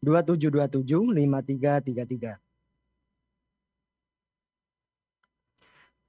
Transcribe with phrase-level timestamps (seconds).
[0.00, 2.40] 2727 5333.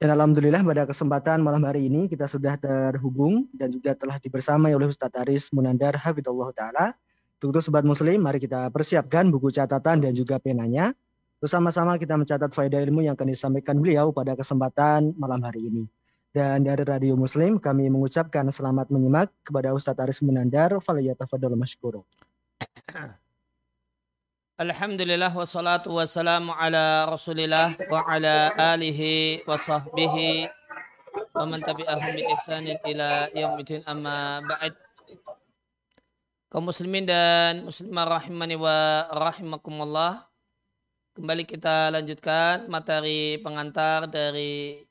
[0.02, 4.90] Dan Alhamdulillah pada kesempatan malam hari ini kita sudah terhubung dan juga telah dibersamai oleh
[4.90, 6.98] Ustadz Aris Munandar Hafidullah Ta'ala.
[7.38, 10.98] Untuk sobat muslim, mari kita persiapkan buku catatan dan juga penanya.
[11.38, 15.86] Bersama-sama kita mencatat faedah ilmu yang akan disampaikan beliau pada kesempatan malam hari ini.
[16.34, 20.82] Dan dari Radio Muslim, kami mengucapkan selamat menyimak kepada Ustadz Aris Munandar.
[20.82, 22.02] Faliyatafadol masyukur.
[24.62, 30.46] Alhamdulillah wassalatu wassalamu ala rasulillah wa ala alihi wa sahbihi
[31.34, 34.78] wa man tabi'ahum bi ihsanin ila yaumidin amma ba'd.
[36.54, 40.30] Kaum muslimin dan muslimah rahimani wa rahimakumullah
[41.18, 44.86] kembali kita lanjutkan materi pengantar dari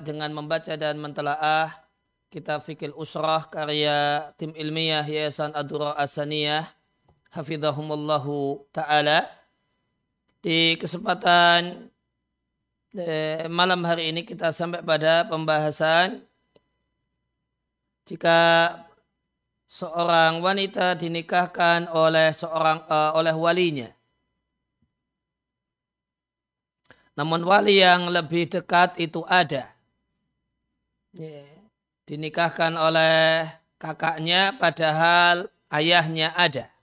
[0.00, 1.76] dengan membaca dan mentelaah
[2.32, 6.77] kitab fikil usrah karya tim ilmiah Yayasan Adura Asaniyah
[7.32, 9.28] hafizahumullahu taala.
[10.38, 11.90] Di kesempatan
[12.94, 16.22] eh, malam hari ini kita sampai pada pembahasan
[18.06, 18.38] jika
[19.68, 23.90] seorang wanita dinikahkan oleh seorang uh, oleh walinya.
[27.18, 29.74] Namun wali yang lebih dekat itu ada.
[32.06, 36.77] Dinikahkan oleh kakaknya padahal ayahnya ada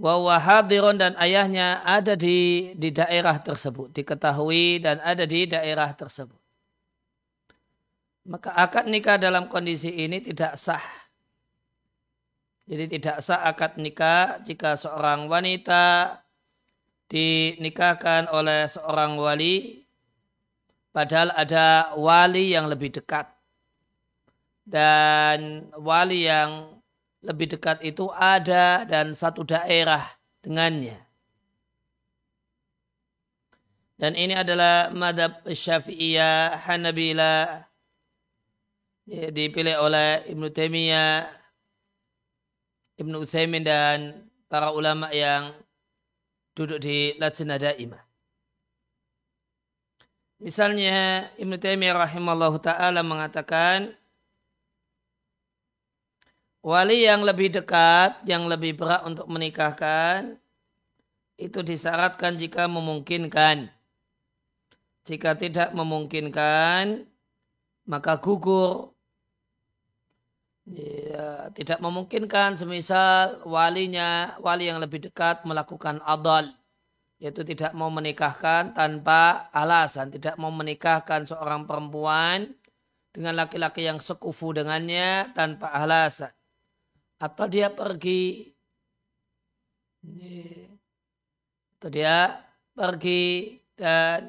[0.00, 3.92] Wawa hadiron dan ayahnya ada di, di daerah tersebut.
[3.92, 6.40] Diketahui dan ada di daerah tersebut.
[8.24, 10.80] Maka akad nikah dalam kondisi ini tidak sah.
[12.64, 16.16] Jadi tidak sah akad nikah jika seorang wanita
[17.12, 19.84] dinikahkan oleh seorang wali
[20.94, 23.26] padahal ada wali yang lebih dekat
[24.62, 26.79] dan wali yang
[27.20, 30.04] lebih dekat itu ada dan satu daerah
[30.40, 30.96] dengannya.
[34.00, 37.68] Dan ini adalah madhab syafi'iyah Hanabila
[39.04, 41.28] ya, dipilih oleh Ibnu Taimiyah,
[42.96, 45.52] Ibnu Utsaimin dan para ulama yang
[46.56, 48.00] duduk di Lajnah Daimah.
[50.40, 53.92] Misalnya Ibnu Taimiyah rahimallahu taala mengatakan
[56.60, 60.36] wali yang lebih dekat, yang lebih berat untuk menikahkan,
[61.40, 63.72] itu disyaratkan jika memungkinkan.
[65.08, 67.08] Jika tidak memungkinkan,
[67.88, 68.92] maka gugur.
[70.70, 76.52] Ya, tidak memungkinkan semisal walinya, wali yang lebih dekat melakukan adal.
[77.20, 80.12] Yaitu tidak mau menikahkan tanpa alasan.
[80.12, 82.52] Tidak mau menikahkan seorang perempuan
[83.10, 86.30] dengan laki-laki yang sekufu dengannya tanpa alasan
[87.24, 88.50] atau dia pergi?
[91.76, 92.16] Atau dia
[92.76, 93.20] pergi
[93.78, 94.20] dan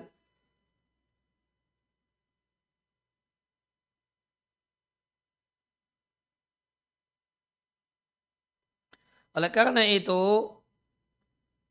[9.35, 10.11] oleh karena itu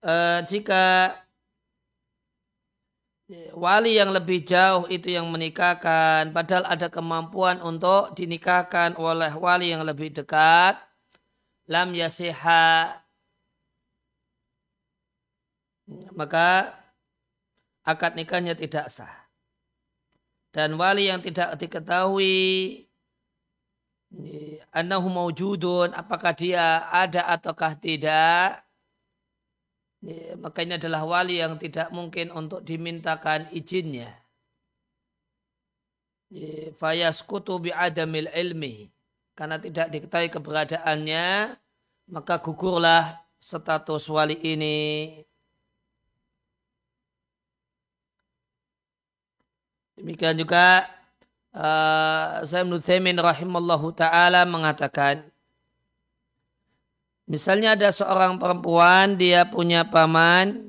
[0.03, 0.77] eh, jika
[3.55, 9.83] wali yang lebih jauh itu yang menikahkan padahal ada kemampuan untuk dinikahkan oleh wali yang
[9.87, 10.90] lebih dekat
[11.71, 12.99] lam yasiha.
[16.19, 16.75] Maka
[17.87, 19.11] akad nikahnya tidak sah.
[20.51, 22.91] Dan wali yang tidak diketahui
[24.75, 28.67] annahu maujudun apakah dia ada ataukah tidak
[30.41, 34.09] maka ini adalah wali yang tidak mungkin untuk dimintakan izinnya.
[36.81, 38.89] Fayaskutu bi'adamil ilmi
[39.41, 41.57] karena tidak diketahui keberadaannya,
[42.13, 45.17] maka gugurlah status wali ini.
[49.97, 50.85] Demikian juga
[51.57, 55.25] uh, Zain Nuthaimin rahimallahu ta'ala mengatakan,
[57.25, 60.69] misalnya ada seorang perempuan, dia punya paman,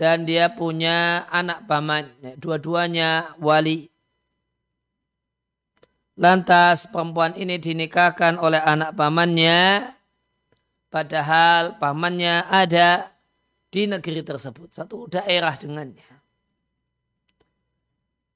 [0.00, 2.08] dan dia punya anak paman.
[2.40, 3.92] Dua-duanya wali.
[6.18, 9.86] Lantas perempuan ini dinikahkan oleh anak pamannya,
[10.90, 13.14] padahal pamannya ada
[13.70, 16.10] di negeri tersebut, satu daerah dengannya.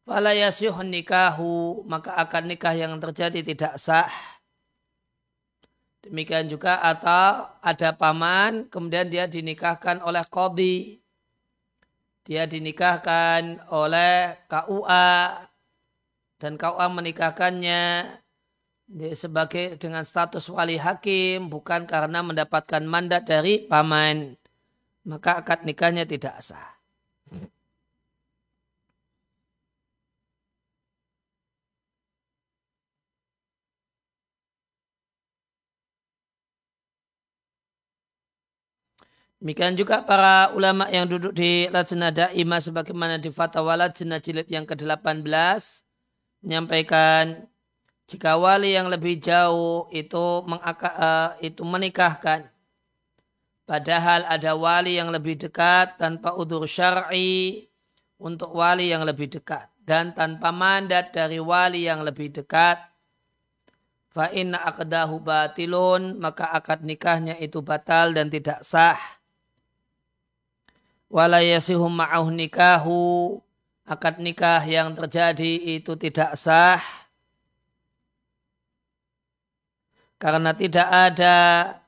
[0.07, 0.31] Fala
[0.87, 4.11] nikahu, maka akan nikah yang terjadi tidak sah.
[6.07, 11.03] Demikian juga atau ada paman, kemudian dia dinikahkan oleh kodi.
[12.23, 15.51] Dia dinikahkan oleh KUA,
[16.43, 18.11] dan kau menikahkannya
[19.15, 24.35] sebagai dengan status wali hakim bukan karena mendapatkan mandat dari paman
[25.07, 26.73] maka akad nikahnya tidak sah.
[39.43, 44.63] Demikian juga para ulama yang duduk di Lajnah Daimah sebagaimana di Fatwa Lajnah jilid yang
[44.63, 45.83] ke-18
[46.43, 47.47] menyampaikan
[48.11, 52.51] jika wali yang lebih jauh itu mengaka, uh, itu menikahkan
[53.65, 57.71] padahal ada wali yang lebih dekat tanpa udur syar'i
[58.21, 62.79] untuk wali yang lebih dekat dan tanpa mandat dari wali yang lebih dekat
[64.13, 69.01] fa inna aqdahu batilun maka akad nikahnya itu batal dan tidak sah.
[71.13, 73.37] Wala yasihum ma'ahu nikahu
[73.83, 76.83] akad nikah yang terjadi itu tidak sah
[80.23, 81.37] karena tidak ada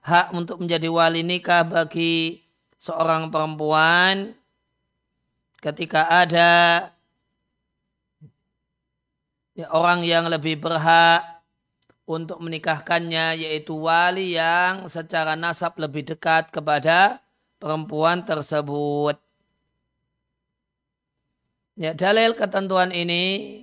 [0.02, 2.42] hak untuk menjadi wali nikah bagi
[2.74, 4.34] seorang perempuan
[5.62, 6.52] ketika ada
[9.54, 11.24] ya, orang yang lebih berhak
[12.04, 17.24] untuk menikahkannya yaitu wali yang secara nasab lebih dekat kepada
[17.56, 19.23] perempuan tersebut.
[21.74, 23.58] Ya, dalil ketentuan ini,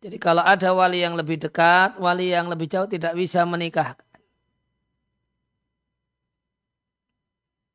[0.00, 4.04] jadi kalau ada wali yang lebih dekat, wali yang lebih jauh tidak bisa menikahkan.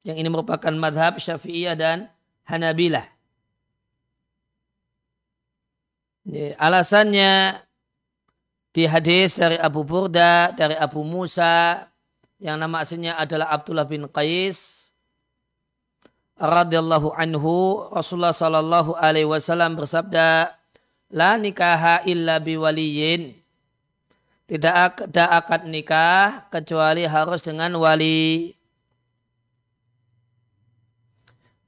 [0.06, 2.10] Yang ini merupakan madhab syafi'iyah dan
[2.50, 3.06] hanabilah.
[6.30, 7.62] Ya, alasannya
[8.74, 11.90] di hadis dari Abu Burda, dari Abu Musa,
[12.38, 14.79] yang nama aslinya adalah Abdullah bin Qais,
[16.40, 20.56] radhiyallahu anhu Rasulullah sallallahu alaihi wasallam bersabda
[21.12, 23.36] la nikaha illa biwaliyin.
[24.50, 28.56] Tidak ada akad nikah kecuali harus dengan wali.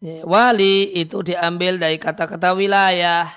[0.02, 3.30] Wali itu diambil dari kata-kata wilayah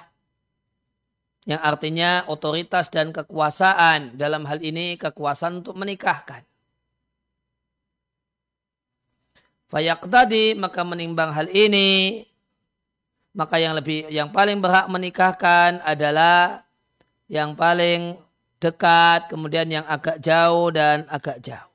[1.45, 4.17] yang artinya otoritas dan kekuasaan.
[4.17, 6.41] Dalam hal ini kekuasaan untuk menikahkan
[9.75, 12.23] Fayak tadi maka menimbang hal ini
[13.35, 16.63] maka yang lebih yang paling berhak menikahkan adalah
[17.27, 18.15] yang paling
[18.63, 21.75] dekat kemudian yang agak jauh dan agak jauh.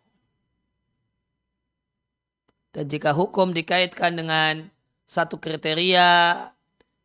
[2.71, 4.71] Dan jika hukum dikaitkan dengan
[5.03, 6.39] satu kriteria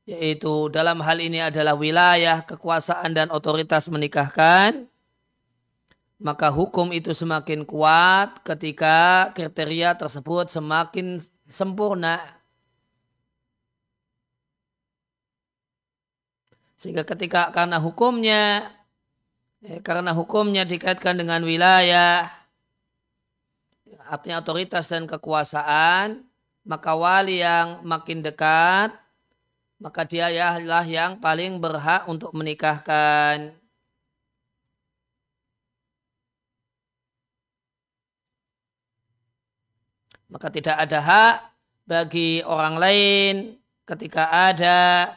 [0.06, 4.86] yaitu dalam hal ini adalah wilayah, kekuasaan dan otoritas menikahkan,
[6.22, 11.18] maka hukum itu semakin kuat ketika kriteria tersebut semakin
[11.50, 12.22] sempurna.
[16.78, 18.68] Sehingga ketika karena hukumnya
[19.64, 22.28] ya, karena hukumnya dikaitkan dengan wilayah
[24.04, 26.28] artinya otoritas dan kekuasaan
[26.68, 28.92] maka wali yang makin dekat
[29.80, 30.28] maka dia
[30.60, 33.56] lah yang paling berhak untuk menikahkan
[40.34, 41.36] Maka tidak ada hak
[41.86, 43.34] bagi orang lain
[43.86, 45.14] ketika ada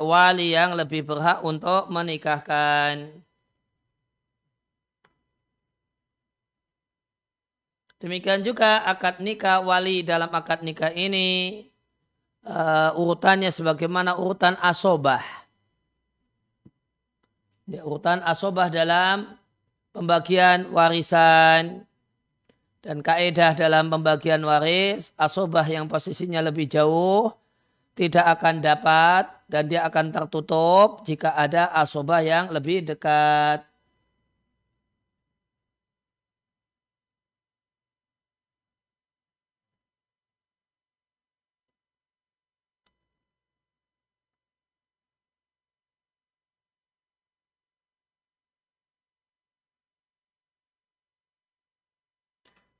[0.00, 3.12] wali yang lebih berhak untuk menikahkan.
[7.98, 11.66] Demikian juga akad nikah wali dalam akad nikah ini
[12.46, 15.20] uh, urutannya sebagaimana urutan asobah.
[17.68, 19.36] Ya, urutan asobah dalam
[19.92, 21.87] pembagian warisan
[22.88, 27.28] dan kaedah dalam pembagian waris, asobah yang posisinya lebih jauh
[27.92, 33.67] tidak akan dapat dan dia akan tertutup jika ada asobah yang lebih dekat.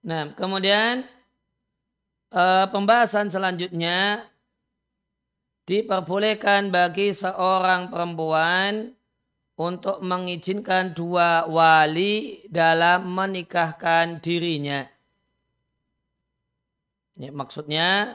[0.06, 1.02] Nah, kemudian
[2.30, 4.22] uh, pembahasan selanjutnya
[5.68, 8.94] diperbolehkan bagi seorang perempuan
[9.58, 14.86] untuk mengizinkan dua wali dalam menikahkan dirinya.
[17.18, 18.14] Ini maksudnya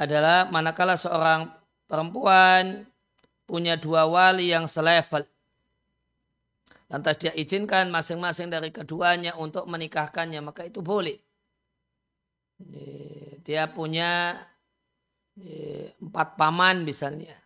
[0.00, 1.52] adalah manakala seorang
[1.84, 2.88] perempuan
[3.44, 5.28] punya dua wali yang selevel
[6.86, 11.18] lantas dia izinkan masing-masing dari keduanya untuk menikahkannya, maka itu boleh.
[13.46, 14.38] Dia punya
[16.00, 17.36] empat paman misalnya.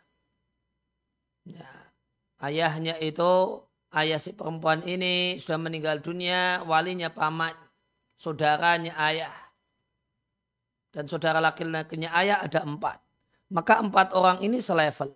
[1.49, 1.69] Ya,
[2.47, 3.59] ayahnya itu
[3.91, 7.57] ayah si perempuan ini sudah meninggal dunia, walinya paman,
[8.21, 9.35] saudaranya ayah.
[10.95, 13.03] Dan saudara laki-lakinya ayah ada empat.
[13.51, 15.11] Maka empat orang ini selevel.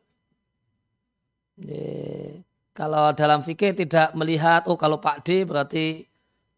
[2.75, 6.03] Kalau dalam fikih tidak melihat, oh kalau Pak D berarti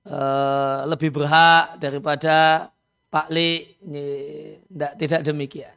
[0.08, 2.72] uh, lebih berhak daripada
[3.12, 3.76] Pak Li.
[3.84, 5.76] Tidak, tidak demikian.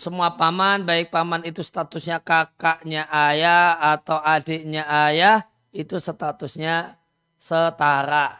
[0.00, 6.96] Semua paman, baik paman itu statusnya kakaknya ayah atau adiknya ayah, itu statusnya
[7.36, 8.32] setara.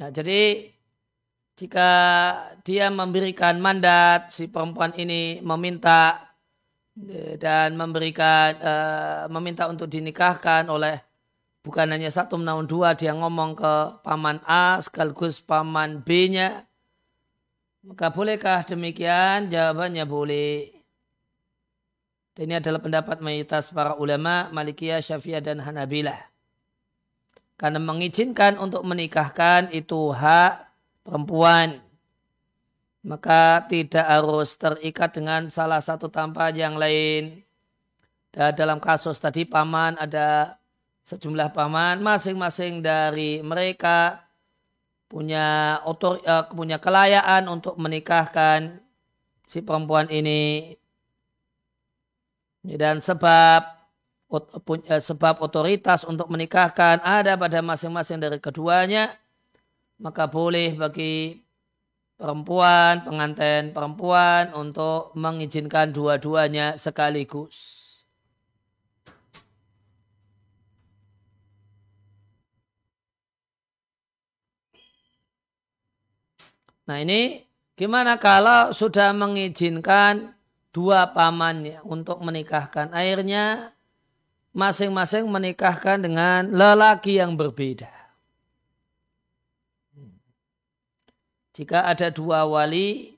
[0.00, 0.72] Nah, jadi
[1.60, 1.90] jika
[2.64, 6.31] dia memberikan mandat, si perempuan ini meminta
[7.40, 11.00] dan memberikan uh, meminta untuk dinikahkan oleh
[11.64, 16.68] bukan hanya satu menaun dua, dia ngomong ke paman A sekaligus paman B-nya,
[17.82, 19.50] maka bolehkah demikian?
[19.50, 20.70] Jawabannya boleh.
[22.32, 26.16] Dan ini adalah pendapat mayoritas para ulama Malikiyah, Syafi'ah dan Hanabilah.
[27.60, 30.66] Karena mengizinkan untuk menikahkan itu hak
[31.04, 31.82] perempuan.
[33.02, 37.42] Maka tidak harus terikat dengan salah satu tanpa yang lain.
[38.30, 40.56] Dan dalam kasus tadi paman ada
[41.02, 44.22] sejumlah paman masing-masing dari mereka
[45.10, 48.80] punya otor, uh, punya kelayaan untuk menikahkan
[49.44, 50.72] si perempuan ini
[52.64, 53.60] dan sebab
[54.32, 59.12] uh, sebab otoritas untuk menikahkan ada pada masing-masing dari keduanya
[60.00, 61.44] maka boleh bagi
[62.22, 67.82] perempuan pengantin perempuan untuk mengizinkan dua-duanya sekaligus.
[76.86, 77.42] Nah ini
[77.74, 80.34] gimana kalau sudah mengizinkan
[80.70, 83.74] dua pamannya untuk menikahkan airnya
[84.52, 88.01] masing-masing menikahkan dengan lelaki yang berbeda.
[91.52, 93.16] Jika ada dua wali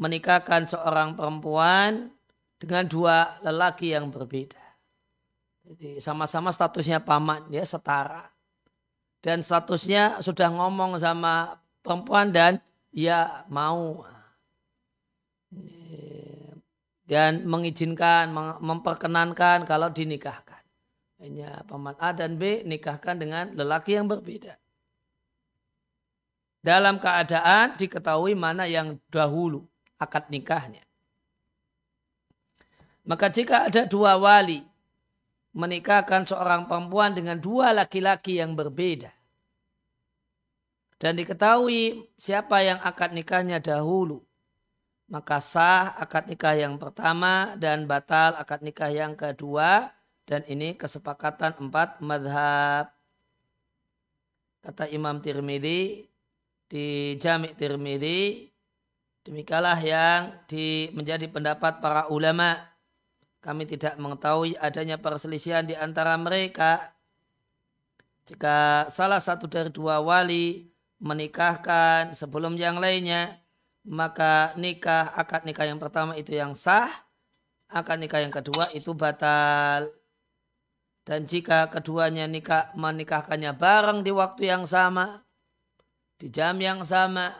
[0.00, 2.08] menikahkan seorang perempuan
[2.56, 4.60] dengan dua lelaki yang berbeda.
[5.64, 8.28] Jadi sama-sama statusnya paman, ya setara.
[9.24, 12.60] Dan statusnya sudah ngomong sama perempuan dan
[12.92, 14.04] ia mau
[17.04, 20.60] dan mengizinkan, memperkenankan kalau dinikahkan.
[21.20, 24.56] Hanya paman A dan B nikahkan dengan lelaki yang berbeda.
[26.64, 29.68] Dalam keadaan diketahui mana yang dahulu
[30.00, 30.80] akad nikahnya.
[33.04, 34.64] Maka jika ada dua wali
[35.52, 39.12] menikahkan seorang perempuan dengan dua laki-laki yang berbeda,
[40.96, 44.24] dan diketahui siapa yang akad nikahnya dahulu,
[45.04, 49.92] maka sah akad nikah yang pertama dan batal akad nikah yang kedua
[50.24, 52.88] dan ini kesepakatan empat madhab.
[54.64, 56.08] Kata Imam Tirmidzi
[56.74, 58.50] di Jami' Tirmidzi
[59.22, 62.58] demikianlah yang di, menjadi pendapat para ulama.
[63.38, 66.90] Kami tidak mengetahui adanya perselisihan di antara mereka.
[68.26, 70.66] Jika salah satu dari dua wali
[70.98, 73.38] menikahkan sebelum yang lainnya,
[73.86, 76.88] maka nikah, akad nikah yang pertama itu yang sah,
[77.68, 79.92] akad nikah yang kedua itu batal.
[81.04, 85.23] Dan jika keduanya nikah menikahkannya bareng di waktu yang sama,
[86.24, 87.36] di jam yang sama,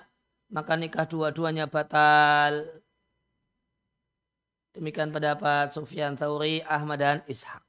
[0.53, 2.69] maka nikah dua-duanya batal.
[4.77, 7.65] Demikian pendapat Sufyan Thauri, Ahmad dan Ishaq.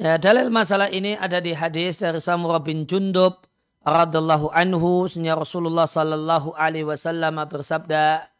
[0.00, 3.44] Ya, dalil masalah ini ada di hadis dari Samurah bin Jundub
[3.84, 8.32] radallahu anhu sunya Rasulullah sallallahu alaihi wasallam bersabda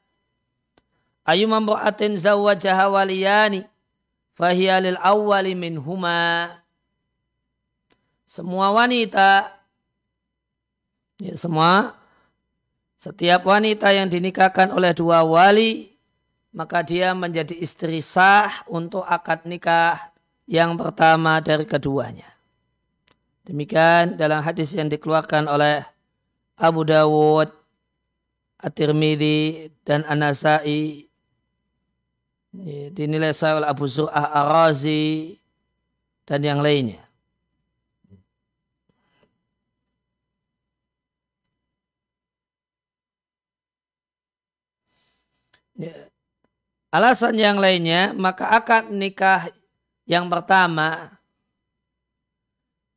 [1.29, 3.69] Ayu mamra'atin zawwajaha waliyani
[4.33, 6.49] fahiya lil awwali minhuma
[8.31, 9.51] Semua wanita
[11.19, 11.99] ya semua
[12.95, 15.99] setiap wanita yang dinikahkan oleh dua wali
[16.55, 20.15] maka dia menjadi istri sah untuk akad nikah
[20.47, 22.31] yang pertama dari keduanya.
[23.51, 25.83] Demikian dalam hadis yang dikeluarkan oleh
[26.55, 27.51] Abu Dawud,
[28.63, 31.03] At-Tirmidzi dan An-Nasai
[32.95, 35.35] dinilai sahih oleh Abu Zur'ah Ar-Razi
[36.23, 37.10] dan yang lainnya.
[46.91, 49.47] Alasan yang lainnya, maka akad nikah
[50.11, 51.07] yang pertama,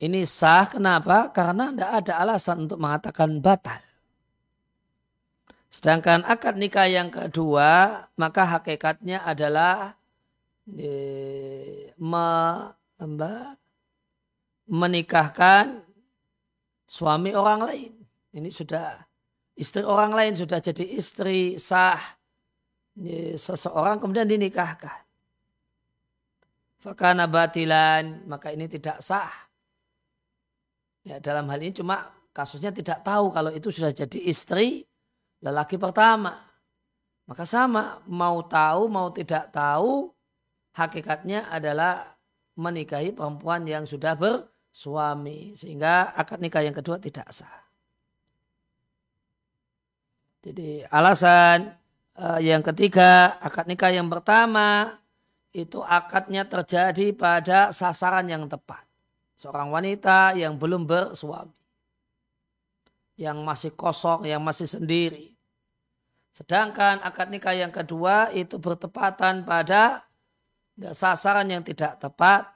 [0.02, 1.30] ini sah kenapa?
[1.30, 3.78] Karena tidak ada alasan untuk mengatakan batal.
[5.70, 9.94] Sedangkan akad nikah yang kedua, maka hakikatnya adalah
[12.02, 12.26] me,
[14.66, 15.86] menikahkan
[16.90, 17.94] suami orang lain.
[18.34, 19.06] Ini sudah
[19.54, 22.02] istri orang lain sudah jadi istri sah
[23.38, 25.02] seseorang kemudian dinikahkan.
[26.84, 29.32] Fakana batilan maka ini tidak sah.
[31.04, 34.84] Ya, dalam hal ini cuma kasusnya tidak tahu kalau itu sudah jadi istri
[35.40, 36.36] lelaki pertama.
[37.24, 40.12] Maka sama mau tahu mau tidak tahu
[40.76, 42.04] hakikatnya adalah
[42.60, 47.64] menikahi perempuan yang sudah bersuami sehingga akad nikah yang kedua tidak sah.
[50.44, 51.83] Jadi alasan
[52.18, 55.00] uh, yang ketiga akad nikah yang pertama
[55.54, 58.82] itu akadnya terjadi pada sasaran yang tepat.
[59.38, 61.54] Seorang wanita yang belum bersuami.
[63.14, 65.38] Yang masih kosong, yang masih sendiri.
[66.34, 70.02] Sedangkan akad nikah yang kedua itu bertepatan pada
[70.98, 72.50] sasaran yang tidak tepat.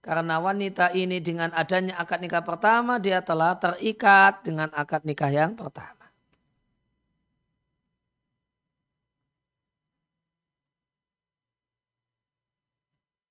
[0.00, 5.52] Karena wanita ini dengan adanya akad nikah pertama dia telah terikat dengan akad nikah yang
[5.52, 5.93] pertama.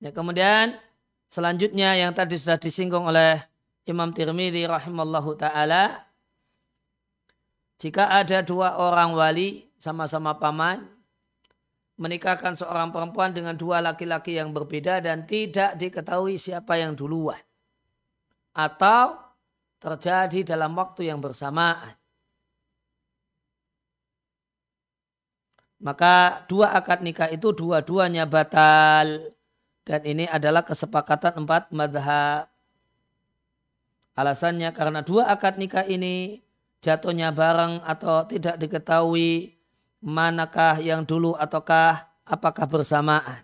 [0.04, 0.76] Ya, kemudian
[1.32, 3.39] selanjutnya yang tadi sudah disinggung oleh
[3.88, 6.04] Imam Tirmidzi rahimallahu taala
[7.80, 10.84] jika ada dua orang wali sama-sama paman
[11.96, 17.39] menikahkan seorang perempuan dengan dua laki-laki yang berbeda dan tidak diketahui siapa yang duluan.
[18.52, 19.24] Atau
[19.80, 21.96] terjadi dalam waktu yang bersamaan.
[25.84, 29.32] Maka dua akad nikah itu dua-duanya batal.
[29.84, 32.48] Dan ini adalah kesepakatan empat madhab.
[34.15, 36.39] Alasannya karena dua akad nikah ini
[36.80, 39.58] jatuhnya bareng atau tidak diketahui
[40.00, 43.43] manakah yang dulu ataukah apakah bersamaan.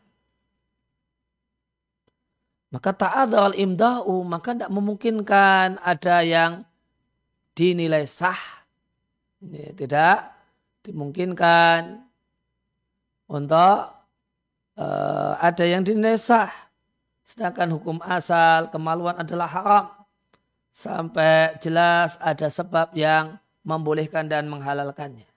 [2.70, 6.62] Maka ta'adhal imdahu, maka tidak memungkinkan ada yang
[7.58, 8.38] dinilai sah.
[9.42, 10.30] Ini tidak
[10.86, 11.98] dimungkinkan
[13.26, 13.99] untuk
[14.80, 16.50] uh, ada yang dinilai sah.
[17.28, 19.86] Sedangkan hukum asal kemaluan adalah haram.
[20.72, 23.38] Sampai jelas ada sebab yang
[23.68, 25.28] membolehkan dan menghalalkannya.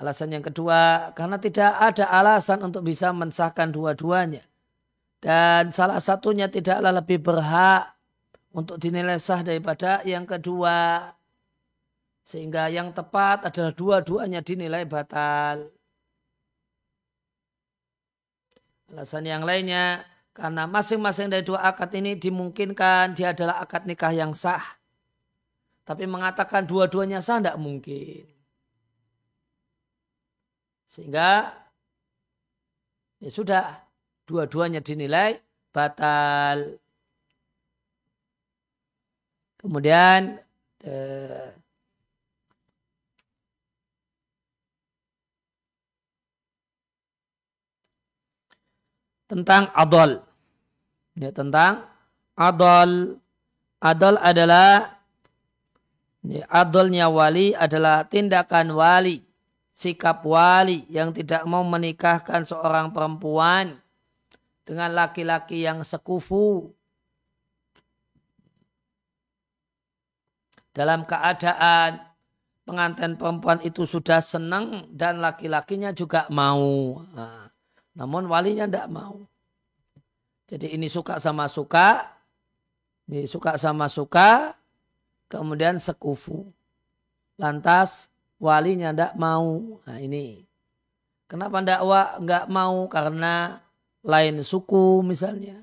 [0.00, 4.40] Alasan yang kedua, karena tidak ada alasan untuk bisa mensahkan dua-duanya.
[5.20, 7.92] Dan salah satunya tidaklah lebih berhak
[8.56, 11.12] untuk dinilai sah daripada yang kedua.
[12.24, 15.68] Sehingga yang tepat adalah dua-duanya dinilai batal.
[18.90, 20.02] Alasan yang lainnya,
[20.34, 24.62] karena masing-masing dari dua akad ini dimungkinkan dia adalah akad nikah yang sah.
[25.86, 28.26] Tapi mengatakan dua-duanya sah tidak mungkin.
[30.90, 31.54] Sehingga
[33.22, 33.78] ya sudah
[34.26, 35.38] dua-duanya dinilai
[35.70, 36.78] batal.
[39.58, 40.40] Kemudian
[40.82, 41.59] eh,
[49.30, 50.18] tentang adol.
[51.14, 51.86] Ya, tentang
[52.34, 53.22] adol.
[53.78, 55.00] Adol adalah
[56.26, 59.24] ya, adolnya wali adalah tindakan wali
[59.80, 63.80] sikap wali yang tidak mau menikahkan seorang perempuan
[64.68, 66.68] dengan laki-laki yang sekufu
[70.76, 72.04] dalam keadaan
[72.68, 77.02] pengantin perempuan itu sudah senang dan laki-lakinya juga mau.
[77.16, 77.49] Nah,
[77.94, 79.26] namun walinya tidak mau.
[80.50, 82.06] Jadi ini suka sama suka,
[83.06, 84.54] ini suka sama suka,
[85.30, 86.50] kemudian sekufu.
[87.38, 88.10] Lantas
[88.42, 89.78] walinya tidak mau.
[89.86, 90.42] Nah ini.
[91.30, 91.82] Kenapa tidak
[92.18, 92.90] nggak mau?
[92.90, 93.62] Karena
[94.02, 95.62] lain suku misalnya.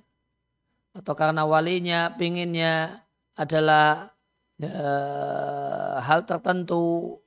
[0.95, 3.03] Atau karena walinya pinginnya
[3.35, 4.15] adalah
[4.55, 4.87] e,
[5.99, 7.19] hal tertentu.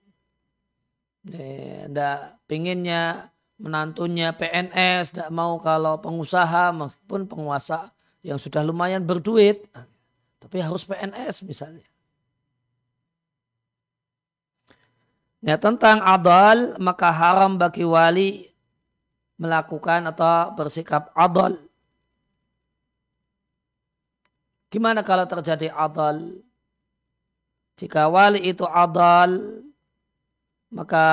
[1.29, 3.29] Tidak e, pinginnya
[3.61, 7.93] menantunya PNS, tidak mau kalau pengusaha meskipun penguasa
[8.25, 9.69] yang sudah lumayan berduit.
[10.41, 11.85] Tapi harus PNS misalnya.
[15.45, 18.49] Ya, tentang adal maka haram bagi wali
[19.41, 21.57] melakukan atau bersikap adal.
[24.69, 26.45] Gimana kalau terjadi adal?
[27.81, 29.65] Jika wali itu adal,
[30.69, 31.05] maka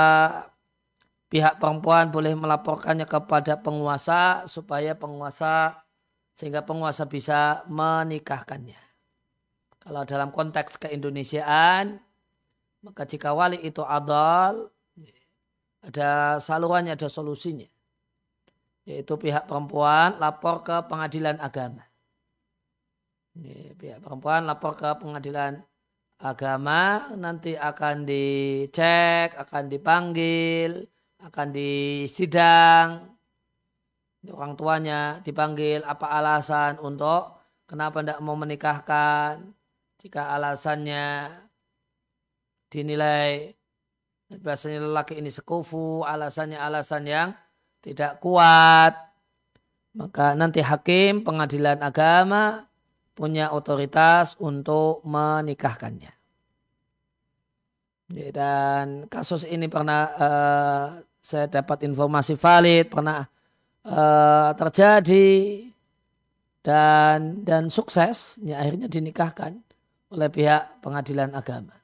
[1.27, 5.83] pihak perempuan boleh melaporkannya kepada penguasa supaya penguasa
[6.37, 8.79] sehingga penguasa bisa menikahkannya.
[9.81, 11.97] Kalau dalam konteks keindonesiaan,
[12.83, 14.69] maka jika wali itu adal,
[15.83, 17.67] ada salurannya, ada solusinya.
[18.87, 21.83] yaitu pihak perempuan lapor ke pengadilan agama.
[23.75, 25.59] Pihak perempuan lapor ke pengadilan
[26.23, 30.87] agama nanti akan dicek, akan dipanggil,
[31.21, 33.17] akan disidang.
[34.27, 39.39] Orang tuanya dipanggil apa alasan untuk kenapa tidak mau menikahkan.
[39.97, 41.32] Jika alasannya
[42.67, 43.56] dinilai
[44.27, 47.30] biasanya lelaki ini sekufu, alasannya alasan yang
[47.80, 48.93] tidak kuat,
[49.95, 52.67] maka nanti hakim pengadilan agama
[53.15, 56.13] punya otoritas untuk menikahkannya.
[58.08, 60.88] Dan kasus ini pernah uh,
[61.27, 63.27] saya dapat informasi valid, pernah
[63.83, 65.67] uh, terjadi
[66.63, 69.59] dan dan sukses, ya, akhirnya dinikahkan
[70.15, 71.75] oleh pihak pengadilan agama.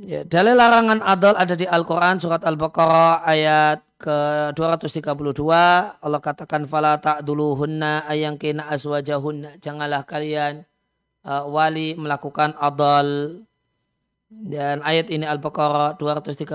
[0.00, 5.44] Ya, dalil larangan adol ada di Al-Quran surat Al-Baqarah ayat ke-232.
[6.00, 8.08] Allah katakan fala ta'duluhunna
[8.40, 10.64] kina aswajahunna janganlah kalian
[11.28, 13.44] uh, wali melakukan adol
[14.30, 16.46] dan ayat ini Al-Baqarah 232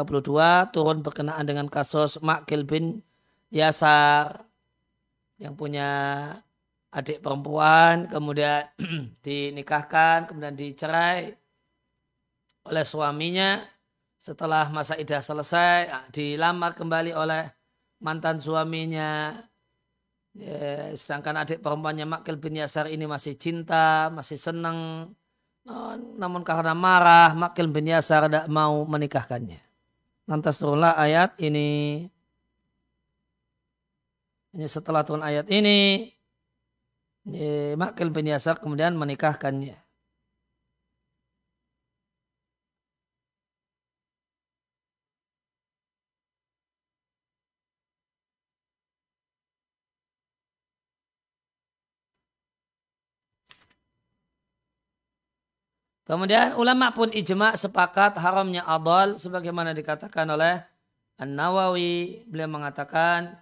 [0.71, 3.03] turun berkenaan dengan kasus Makil bin
[3.51, 4.47] Yasar
[5.35, 5.91] yang punya
[6.95, 8.71] adik perempuan kemudian
[9.27, 11.35] dinikahkan kemudian dicerai
[12.71, 13.59] oleh suaminya.
[14.15, 17.43] Setelah masa idah selesai ah, dilamar kembali oleh
[17.99, 19.35] mantan suaminya.
[20.31, 25.11] Ya, sedangkan adik perempuannya Makil bin Yasar ini masih cinta masih senang
[26.15, 29.61] namun karena marah Makil bin Yasar tidak mau menikahkannya.
[30.25, 32.05] Lantas turunlah ayat ini.
[34.55, 36.09] Ini setelah turun ayat ini
[37.75, 39.84] Makil bin Yasar kemudian menikahkannya
[56.05, 60.61] Kemudian ulama pun ijma sepakat haramnya adal sebagaimana dikatakan oleh
[61.17, 62.29] An-Nawawi.
[62.29, 63.41] Beliau mengatakan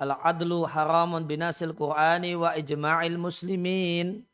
[0.00, 4.24] al-adlu haramun binasil Qur'ani wa ijma'il muslimin.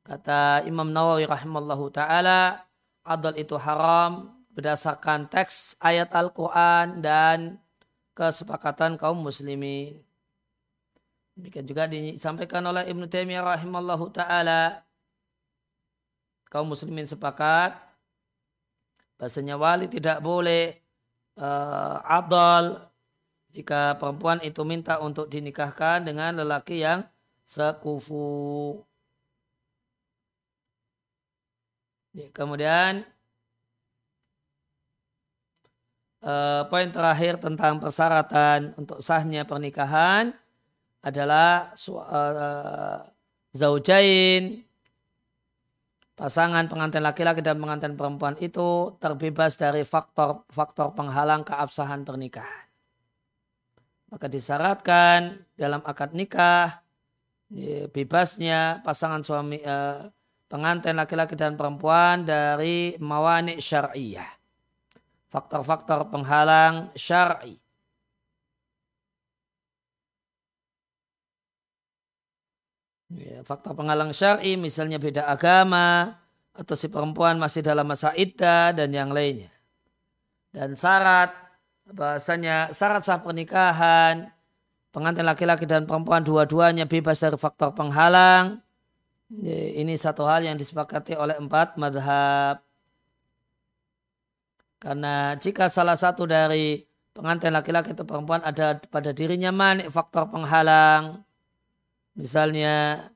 [0.00, 2.64] Kata Imam Nawawi rahimallahu taala
[3.04, 7.60] adal itu haram berdasarkan teks ayat Al-Qur'an dan
[8.16, 10.00] kesepakatan kaum muslimin.
[11.36, 14.80] Demikian juga disampaikan oleh Ibnu Taimiyah rahimallahu taala
[16.54, 17.74] kaum muslimin sepakat
[19.18, 20.78] bahasanya wali tidak boleh
[21.34, 22.78] uh, adal
[23.50, 27.02] jika perempuan itu minta untuk dinikahkan dengan lelaki yang
[27.42, 28.78] sekufu.
[32.14, 33.02] Ya, kemudian
[36.22, 40.30] uh, poin terakhir tentang persyaratan untuk sahnya pernikahan
[41.02, 43.02] adalah uh,
[43.50, 44.62] zaujain
[46.14, 52.66] pasangan pengantin laki-laki dan pengantin perempuan itu terbebas dari faktor-faktor penghalang keabsahan pernikahan.
[54.14, 56.84] Maka disyaratkan dalam akad nikah
[57.90, 60.06] bebasnya pasangan suami eh,
[60.46, 64.30] pengantin laki-laki dan perempuan dari mawani syariah.
[65.30, 67.58] Faktor-faktor penghalang syar'i.
[73.14, 76.18] Ya, faktor penghalang syar'i misalnya beda agama
[76.50, 79.54] atau si perempuan masih dalam masa iddah dan yang lainnya.
[80.50, 81.30] Dan syarat
[81.90, 84.34] bahasanya syarat sah pernikahan
[84.94, 88.62] pengantin laki-laki dan perempuan dua-duanya bebas dari faktor penghalang.
[89.30, 92.62] Ya, ini satu hal yang disepakati oleh empat madhab.
[94.78, 101.24] Karena jika salah satu dari pengantin laki-laki atau perempuan ada pada dirinya manik faktor penghalang,
[102.14, 103.06] misalnya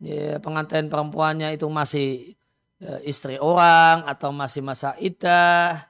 [0.00, 2.34] ya, pengantin perempuannya itu masih
[2.80, 5.84] ya, istri orang atau masih masa idah,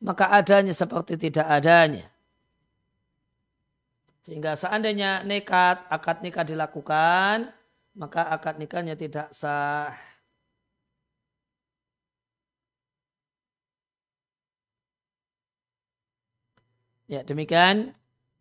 [0.00, 2.06] maka adanya seperti tidak adanya.
[4.26, 7.54] Sehingga seandainya nekat, akad nikah dilakukan,
[7.94, 9.94] maka akad nikahnya tidak sah.
[17.06, 17.94] Ya demikian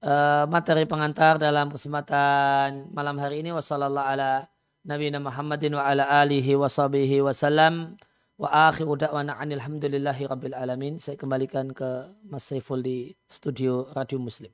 [0.05, 3.51] uh, materi pengantar dalam kesempatan malam hari ini.
[3.51, 4.45] Wasallallahu ala
[4.85, 7.97] nabiyina Muhammadin wa ala alihi wa sahbihi wasallam
[8.37, 11.01] wa akhiru da'wana anil hamdulillahi rabbil alamin.
[11.01, 14.53] Saya kembalikan ke Mas Saiful di studio Radio Muslim.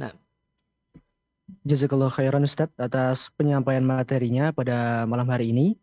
[0.00, 0.16] Nah.
[1.66, 5.74] Jazakallah khairan Ustaz atas penyampaian materinya pada malam hari ini.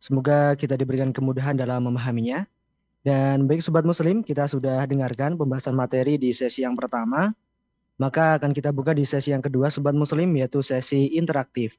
[0.00, 2.48] Semoga kita diberikan kemudahan dalam memahaminya.
[3.04, 7.28] Dan baik Sobat Muslim, kita sudah dengarkan pembahasan materi di sesi yang pertama.
[8.02, 11.78] Maka akan kita buka di sesi yang kedua Sobat Muslim, yaitu sesi interaktif.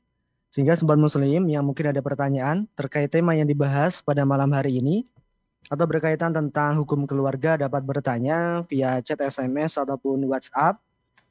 [0.55, 5.03] Sehingga Sobat Muslim yang mungkin ada pertanyaan terkait tema yang dibahas pada malam hari ini,
[5.67, 10.79] atau berkaitan tentang hukum keluarga dapat bertanya via chat SMS ataupun WhatsApp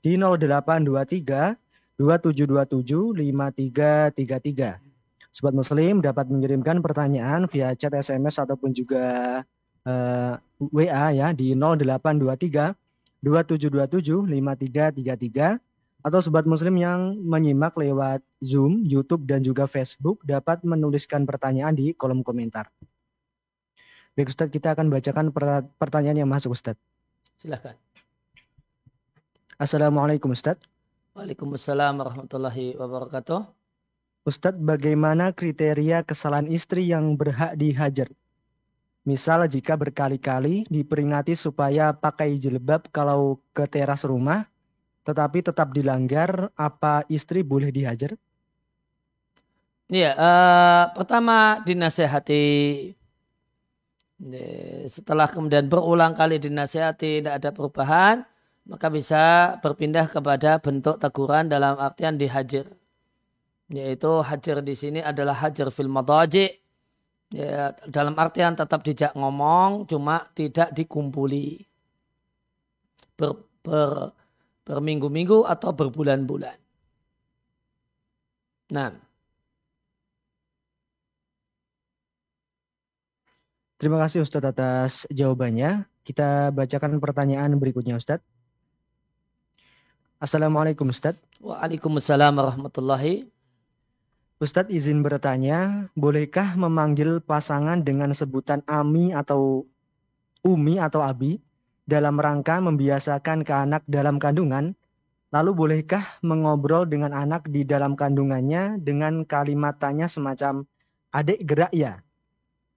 [0.05, 1.57] di 0823
[1.97, 4.77] 2727 5333.
[5.33, 9.41] Sobat Muslim dapat mengirimkan pertanyaan via chat SMS ataupun juga
[9.89, 12.82] uh, eh, WA ya di 0823
[13.23, 15.63] 2727 5333
[16.03, 21.95] atau sobat muslim yang menyimak lewat Zoom, YouTube dan juga Facebook dapat menuliskan pertanyaan di
[21.95, 22.67] kolom komentar.
[24.19, 25.31] Baik Ustadz, kita akan bacakan
[25.79, 26.83] pertanyaan yang masuk Ustadz.
[27.39, 27.79] Silahkan.
[29.57, 30.67] Assalamualaikum Ustadz.
[31.15, 33.47] Waalaikumsalam warahmatullahi wabarakatuh.
[34.27, 38.11] Ustadz, bagaimana kriteria kesalahan istri yang berhak dihajar?
[39.03, 44.47] Misal jika berkali-kali diperingati supaya pakai jilbab kalau ke teras rumah,
[45.03, 48.15] tetapi tetap dilanggar, apa istri boleh dihajar?
[49.91, 52.47] Iya, uh, pertama dinasehati.
[54.87, 58.23] Setelah kemudian berulang kali dinasehati tidak ada perubahan,
[58.71, 62.71] maka bisa berpindah kepada bentuk teguran dalam artian dihajar.
[63.67, 66.62] Yaitu hajar di sini adalah hajar fil madaji,
[67.33, 71.65] ya, dalam artian tetap dijak ngomong cuma tidak dikumpuli
[73.17, 74.13] ber, ber,
[74.69, 76.57] berminggu-minggu atau berbulan-bulan.
[78.73, 78.93] Nah.
[83.81, 85.83] Terima kasih Ustadz atas jawabannya.
[86.07, 88.23] Kita bacakan pertanyaan berikutnya Ustadz.
[90.23, 91.19] Assalamualaikum Ustadz.
[91.43, 93.27] Waalaikumsalam warahmatullahi
[94.43, 99.71] Ustadz izin bertanya, bolehkah memanggil pasangan dengan sebutan Ami atau
[100.43, 101.39] Umi atau Abi
[101.87, 104.75] dalam rangka membiasakan ke anak dalam kandungan?
[105.31, 110.67] Lalu bolehkah mengobrol dengan anak di dalam kandungannya dengan kalimat tanya semacam
[111.15, 112.03] adik gerak ya?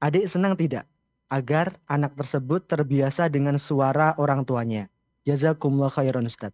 [0.05, 0.85] Adik senang tidak?
[1.33, 4.85] Agar anak tersebut terbiasa dengan suara orang tuanya.
[5.25, 6.53] Jazakumullah khairan Ustaz.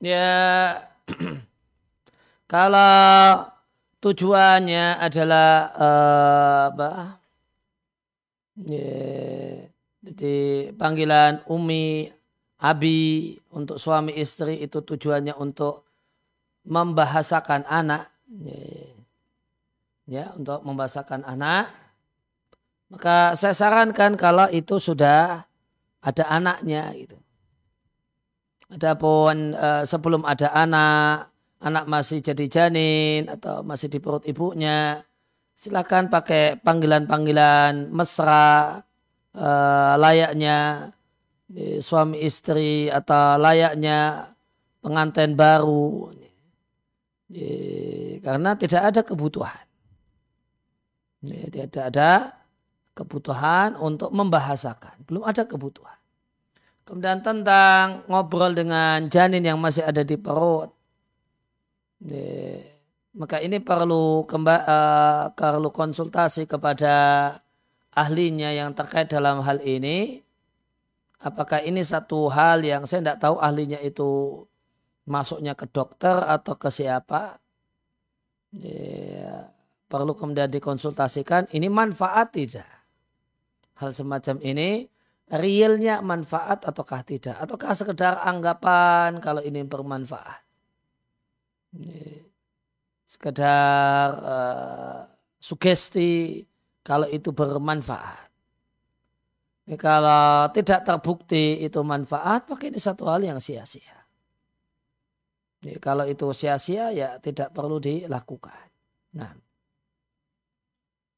[0.00, 0.88] Ya,
[2.50, 3.46] Kalau
[4.00, 6.90] tujuannya adalah uh, apa?
[8.56, 9.70] Yeah.
[10.00, 10.36] Jadi
[10.80, 12.08] panggilan Umi,
[12.60, 15.84] Abi untuk suami istri itu tujuannya untuk
[16.64, 18.08] membahasakan anak.
[20.08, 21.68] Ya, untuk membahasakan anak.
[22.90, 25.46] Maka saya sarankan kalau itu sudah
[26.02, 27.14] ada anaknya gitu.
[28.72, 31.30] Adapun uh, sebelum ada anak
[31.60, 35.04] anak masih jadi janin atau masih di perut ibunya,
[35.52, 38.80] silakan pakai panggilan-panggilan mesra
[39.36, 40.88] uh, layaknya
[41.84, 44.32] suami istri atau layaknya
[44.80, 46.16] pengantin baru.
[48.24, 49.66] Karena tidak ada kebutuhan.
[51.20, 52.40] Tidak ada
[52.96, 55.04] kebutuhan untuk membahasakan.
[55.04, 55.98] Belum ada kebutuhan.
[56.88, 60.79] Kemudian tentang ngobrol dengan janin yang masih ada di perut
[63.10, 66.94] maka ini perlu kembali uh, perlu konsultasi kepada
[67.92, 70.22] ahlinya yang terkait dalam hal ini.
[71.20, 74.40] Apakah ini satu hal yang saya tidak tahu ahlinya itu
[75.04, 77.36] masuknya ke dokter atau ke siapa?
[78.56, 79.52] Ya,
[79.84, 81.52] perlu kemudian dikonsultasikan.
[81.52, 82.70] Ini manfaat tidak?
[83.76, 84.88] Hal semacam ini
[85.28, 87.36] realnya manfaat ataukah tidak?
[87.36, 90.49] Ataukah sekedar anggapan kalau ini bermanfaat?
[93.06, 94.98] Sekedar uh,
[95.38, 96.44] sugesti
[96.86, 98.30] kalau itu bermanfaat.
[99.70, 104.02] Ini kalau tidak terbukti itu manfaat, maka ini satu hal yang sia-sia.
[105.78, 108.66] Kalau itu sia-sia ya tidak perlu dilakukan.
[109.14, 109.36] Nah.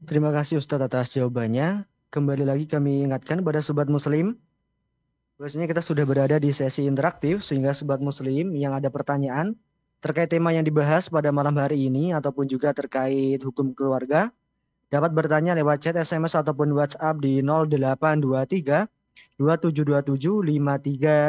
[0.03, 1.87] Terima kasih Ustadz atas jawabannya.
[2.11, 4.35] Kembali lagi kami ingatkan pada Sobat Muslim.
[5.39, 9.55] Biasanya kita sudah berada di sesi interaktif sehingga Sobat Muslim yang ada pertanyaan
[10.03, 14.35] terkait tema yang dibahas pada malam hari ini ataupun juga terkait hukum keluarga
[14.91, 18.91] dapat bertanya lewat chat SMS ataupun WhatsApp di 0823
[19.39, 20.53] 2727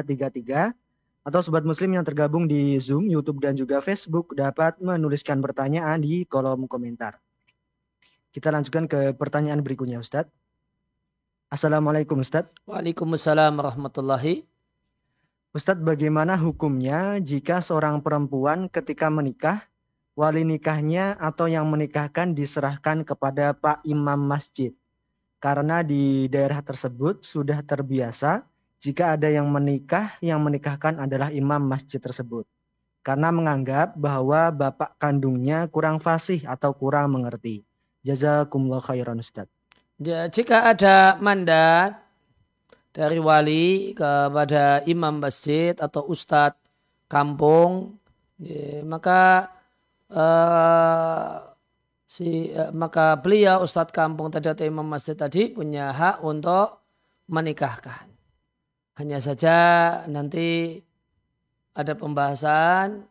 [0.09, 0.73] 5333
[1.23, 6.27] atau sobat muslim yang tergabung di Zoom, YouTube dan juga Facebook dapat menuliskan pertanyaan di
[6.27, 7.15] kolom komentar.
[8.33, 10.33] Kita lanjutkan ke pertanyaan berikutnya Ustadz.
[11.47, 12.51] Assalamualaikum Ustadz.
[12.67, 14.43] Waalaikumsalam warahmatullahi
[15.53, 19.61] Ustadz bagaimana hukumnya jika seorang perempuan ketika menikah,
[20.17, 24.73] wali nikahnya atau yang menikahkan diserahkan kepada Pak Imam Masjid.
[25.43, 28.47] karena di daerah tersebut sudah terbiasa
[28.79, 32.47] jika ada yang menikah, yang menikahkan adalah imam masjid tersebut.
[33.03, 37.67] Karena menganggap bahwa bapak kandungnya kurang fasih atau kurang mengerti.
[38.07, 39.51] Jazakumullah khairan Ustaz.
[39.99, 42.02] Ya, jika ada mandat
[42.93, 46.61] dari wali kepada imam masjid atau ustadz
[47.09, 47.97] kampung,
[48.37, 49.49] ya, maka
[50.13, 51.41] uh,
[52.05, 56.85] si uh, maka beliau ustadz kampung tadi atau imam masjid tadi punya hak untuk
[57.33, 58.05] menikahkan.
[58.93, 59.57] Hanya saja
[60.05, 60.77] nanti
[61.73, 63.09] ada pembahasan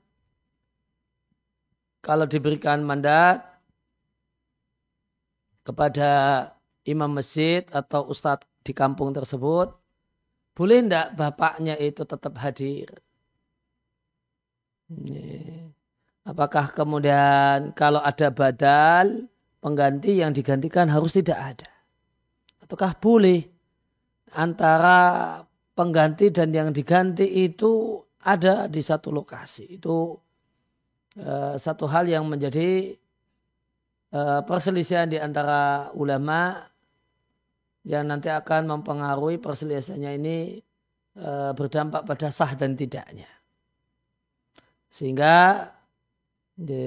[1.99, 3.43] kalau diberikan mandat
[5.67, 6.11] kepada
[6.87, 9.75] imam masjid atau ustadz di kampung tersebut,
[10.55, 12.89] boleh tidak bapaknya itu tetap hadir?
[16.23, 19.27] Apakah kemudian kalau ada badal,
[19.59, 21.71] pengganti yang digantikan harus tidak ada?
[22.63, 23.43] Ataukah boleh
[24.39, 25.41] antara
[25.75, 29.81] pengganti dan yang diganti itu ada di satu lokasi?
[29.81, 30.15] Itu
[31.19, 32.95] uh, satu hal yang menjadi
[34.15, 36.71] uh, perselisihan di antara ulama
[37.83, 40.37] yang nanti akan mempengaruhi perselisihannya ini
[41.19, 43.27] e, berdampak pada sah dan tidaknya.
[44.87, 45.67] Sehingga
[46.55, 46.87] di,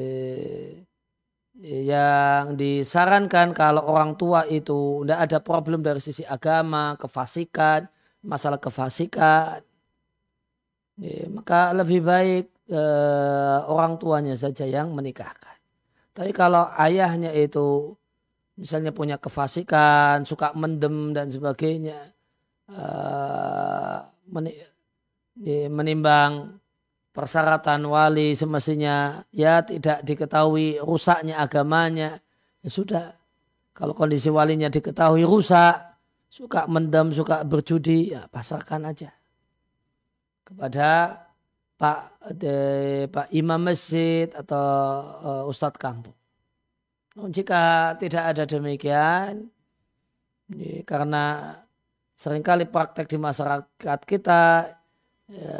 [1.60, 7.88] yang disarankan kalau orang tua itu tidak ada problem dari sisi agama, kefasikan,
[8.23, 9.60] masalah kefasikan,
[10.99, 12.81] ya, maka lebih baik e,
[13.67, 15.55] orang tuanya saja yang menikahkan.
[16.15, 17.91] Tapi kalau ayahnya itu
[18.55, 21.99] misalnya punya kefasikan, suka mendem dan sebagainya,
[22.71, 23.99] uh,
[25.69, 26.59] menimbang
[27.15, 32.19] persyaratan wali semestinya ya tidak diketahui rusaknya agamanya,
[32.63, 33.07] ya sudah.
[33.75, 35.75] Kalau kondisi walinya diketahui rusak,
[36.31, 39.11] suka mendem, suka berjudi, ya pasarkan aja
[40.45, 41.19] kepada
[41.75, 41.99] Pak
[42.39, 42.55] de,
[43.11, 44.63] Pak Imam Masjid atau
[45.19, 46.15] uh, Ustadz kampung.
[47.15, 49.47] Jika tidak ada demikian,
[50.84, 51.56] karena
[52.12, 54.67] sering kali praktek di masyarakat kita
[55.32, 55.58] ya,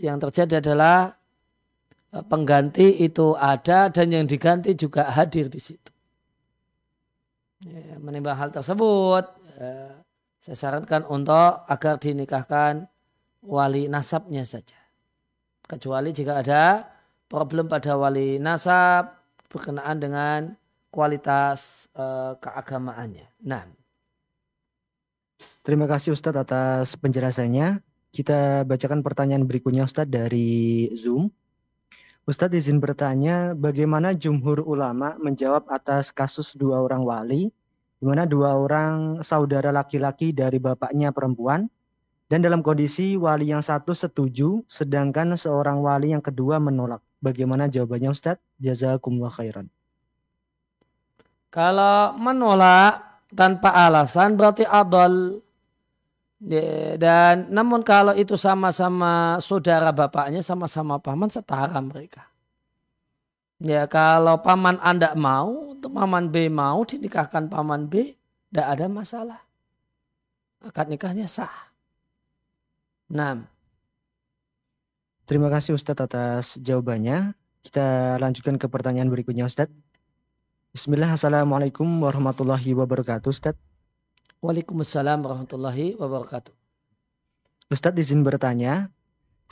[0.00, 1.12] yang terjadi adalah
[2.12, 5.92] e, pengganti itu ada dan yang diganti juga hadir di situ.
[7.62, 9.24] Ya, menimbang hal tersebut,
[9.60, 9.96] ya,
[10.40, 12.88] saya sarankan untuk agar dinikahkan
[13.44, 14.80] wali nasabnya saja.
[15.68, 16.90] Kecuali jika ada
[17.28, 19.14] problem pada wali nasab
[19.48, 20.40] berkenaan dengan
[20.92, 23.26] kualitas uh, keagamaannya.
[23.40, 23.64] Nah.
[25.64, 27.80] Terima kasih Ustadz atas penjelasannya.
[28.12, 31.32] Kita bacakan pertanyaan berikutnya Ustadz dari Zoom.
[32.28, 37.50] Ustadz izin bertanya, bagaimana jumhur ulama menjawab atas kasus dua orang wali,
[37.98, 41.66] di mana dua orang saudara laki-laki dari bapaknya perempuan,
[42.30, 47.02] dan dalam kondisi wali yang satu setuju, sedangkan seorang wali yang kedua menolak.
[47.18, 48.44] Bagaimana jawabannya Ustadz?
[48.62, 49.66] Jazakumullah khairan.
[51.52, 55.44] Kalau menolak tanpa alasan berarti adol.
[56.98, 62.26] Dan namun kalau itu sama-sama saudara bapaknya, sama-sama paman, setara mereka.
[63.62, 68.16] Ya kalau paman Anda mau, untuk paman B mau dinikahkan paman B,
[68.50, 69.40] tidak ada masalah.
[70.66, 71.70] Akad nikahnya sah.
[73.12, 73.44] Nah.
[75.28, 77.38] Terima kasih Ustadz atas jawabannya.
[77.62, 79.81] Kita lanjutkan ke pertanyaan berikutnya Ustadz.
[80.72, 83.52] Bismillah, Assalamualaikum warahmatullahi wabarakatuh, Ustaz.
[84.40, 86.48] Waalaikumsalam warahmatullahi wabarakatuh.
[87.68, 88.88] Ustadz izin bertanya,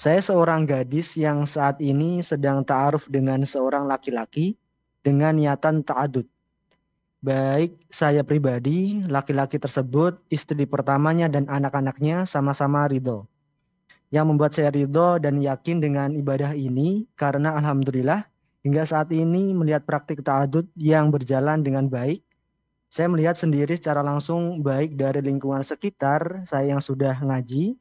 [0.00, 4.56] saya seorang gadis yang saat ini sedang ta'aruf dengan seorang laki-laki
[5.04, 6.24] dengan niatan ta'adud.
[7.20, 13.28] Baik saya pribadi, laki-laki tersebut, istri pertamanya dan anak-anaknya sama-sama ridho.
[14.08, 18.24] Yang membuat saya ridho dan yakin dengan ibadah ini karena Alhamdulillah
[18.60, 22.20] Hingga saat ini melihat praktik ta'adud yang berjalan dengan baik,
[22.92, 27.78] saya melihat sendiri secara langsung baik dari lingkungan sekitar saya yang sudah ngaji,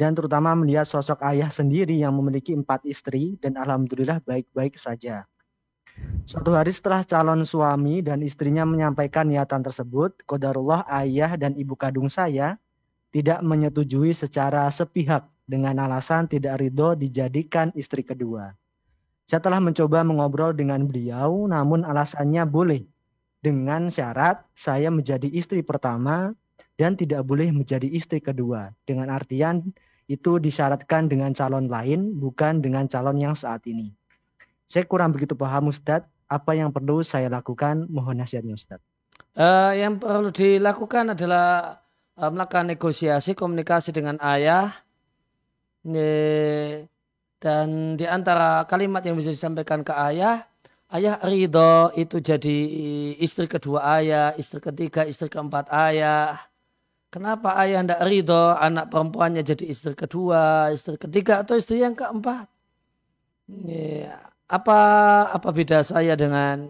[0.00, 5.28] dan terutama melihat sosok ayah sendiri yang memiliki empat istri dan alhamdulillah baik-baik saja.
[6.24, 12.08] Suatu hari setelah calon suami dan istrinya menyampaikan niatan tersebut, kodarullah ayah dan ibu kandung
[12.08, 12.56] saya
[13.12, 18.56] tidak menyetujui secara sepihak dengan alasan tidak ridho dijadikan istri kedua.
[19.32, 22.84] Saya telah mencoba mengobrol dengan beliau, namun alasannya boleh.
[23.40, 26.36] Dengan syarat saya menjadi istri pertama
[26.76, 28.76] dan tidak boleh menjadi istri kedua.
[28.84, 29.72] Dengan artian
[30.04, 33.96] itu disyaratkan dengan calon lain, bukan dengan calon yang saat ini.
[34.68, 37.88] Saya kurang begitu paham Ustadz, apa yang perlu saya lakukan?
[37.88, 38.84] Mohon nasihatnya Ustadz.
[39.32, 41.80] Uh, yang perlu dilakukan adalah
[42.20, 44.76] uh, melakukan negosiasi komunikasi dengan ayah
[47.42, 50.46] dan di antara kalimat yang bisa disampaikan ke ayah
[50.94, 52.58] ayah ridho itu jadi
[53.18, 56.38] istri kedua ayah istri ketiga istri keempat ayah
[57.10, 62.46] kenapa ayah tidak ridho anak perempuannya jadi istri kedua istri ketiga atau istri yang keempat
[64.52, 64.78] apa
[65.32, 66.68] apa beda saya dengan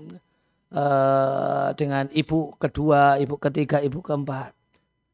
[0.73, 4.55] uh, dengan ibu kedua, ibu ketiga, ibu keempat.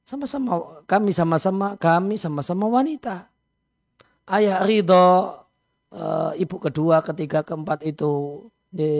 [0.04, 3.28] Sama-sama kami sama-sama kami sama-sama wanita.
[4.28, 5.37] Ayah ridho
[5.92, 8.90] uh, ibu kedua, ketiga, keempat itu di,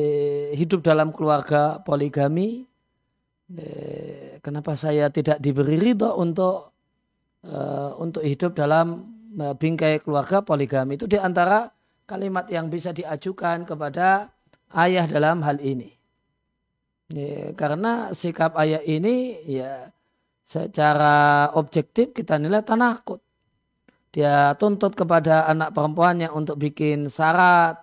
[0.57, 2.65] hidup dalam keluarga poligami.
[3.49, 3.69] Di,
[4.45, 6.73] kenapa saya tidak diberi ridho untuk
[7.49, 11.69] uh, untuk hidup dalam bingkai keluarga poligami itu di antara
[12.09, 14.33] kalimat yang bisa diajukan kepada
[14.73, 15.93] ayah dalam hal ini.
[17.09, 19.93] Ya, karena sikap ayah ini ya
[20.45, 23.21] secara objektif kita nilai tanakut.
[24.09, 27.77] Dia tuntut kepada anak perempuannya untuk bikin syarat.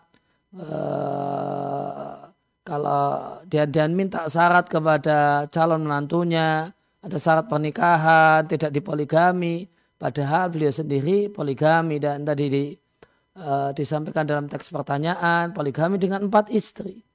[0.55, 2.31] Uh,
[2.65, 6.73] kalau dia dan minta syarat kepada calon menantunya,
[7.05, 9.69] ada syarat pernikahan, tidak dipoligami.
[9.95, 12.63] Padahal beliau sendiri poligami dan tadi di,
[13.37, 17.05] uh, disampaikan dalam teks pertanyaan poligami dengan empat istri.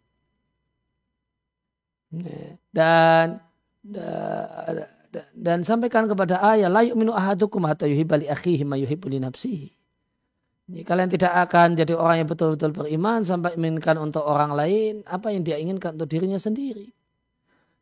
[2.70, 3.38] Dan
[3.80, 4.84] dan
[5.66, 9.68] sampaikan kepada ayah la yu'minu ahadukum hatta yuhibba li akhihi ma yuhibbu li nafsihi.
[10.86, 15.42] Kalian tidak akan jadi orang yang betul-betul beriman sampai inginkan untuk orang lain apa yang
[15.42, 16.94] dia inginkan untuk dirinya sendiri.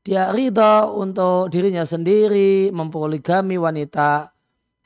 [0.08, 4.32] Dia ridha untuk dirinya sendiri, mempoligami wanita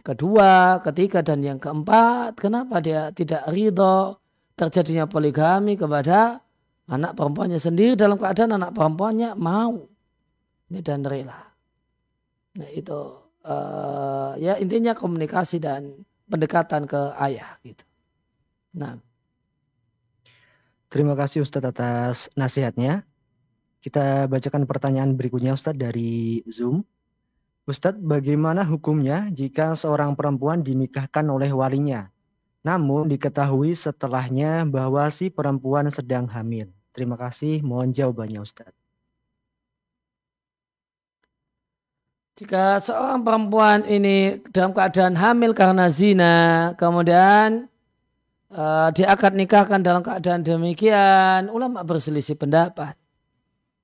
[0.03, 2.35] kedua, ketiga, dan yang keempat.
[2.43, 4.19] Kenapa dia tidak ridha
[4.59, 6.43] terjadinya poligami kepada
[6.91, 9.79] anak perempuannya sendiri dalam keadaan anak perempuannya mau
[10.73, 11.52] ini dan rela.
[12.59, 13.01] Nah itu
[13.49, 17.85] uh, ya intinya komunikasi dan pendekatan ke ayah gitu.
[18.77, 19.01] Nah.
[20.93, 23.09] Terima kasih Ustadz atas nasihatnya.
[23.81, 26.85] Kita bacakan pertanyaan berikutnya Ustadz dari Zoom.
[27.65, 32.13] Ustadz, bagaimana hukumnya jika seorang perempuan dinikahkan oleh walinya,
[32.61, 36.69] namun diketahui setelahnya bahwa si perempuan sedang hamil?
[36.93, 37.65] Terima kasih.
[37.65, 38.82] Mohon jawabannya Ustaz.
[42.33, 47.69] Jika seorang perempuan ini dalam keadaan hamil karena zina, kemudian
[48.49, 52.97] uh, dia akan nikahkan dalam keadaan demikian, ulama berselisih pendapat.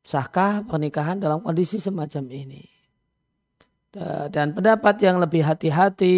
[0.01, 2.65] Sahkah pernikahan dalam kondisi semacam ini?
[4.33, 6.17] Dan pendapat yang lebih hati-hati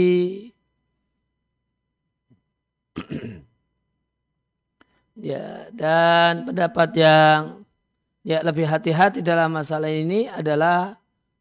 [5.20, 7.68] Ya, dan pendapat yang
[8.24, 10.99] ya lebih hati-hati dalam masalah ini adalah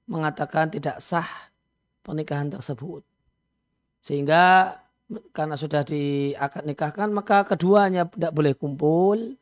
[0.09, 1.29] mengatakan tidak sah
[2.01, 3.05] pernikahan tersebut.
[4.01, 4.75] Sehingga
[5.31, 9.37] karena sudah diakad nikahkan maka keduanya tidak boleh kumpul.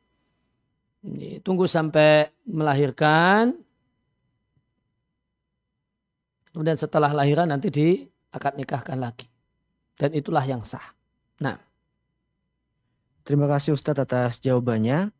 [1.41, 3.55] Tunggu sampai melahirkan.
[6.51, 9.31] Kemudian setelah lahiran nanti diakad nikahkan lagi.
[9.95, 10.83] Dan itulah yang sah.
[11.39, 11.57] Nah,
[13.27, 15.11] Terima kasih Ustadz atas jawabannya.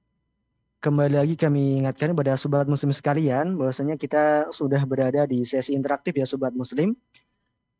[0.77, 6.13] Kembali lagi kami ingatkan kepada sobat muslim sekalian bahwasanya kita sudah berada di sesi interaktif
[6.13, 6.93] ya sobat muslim.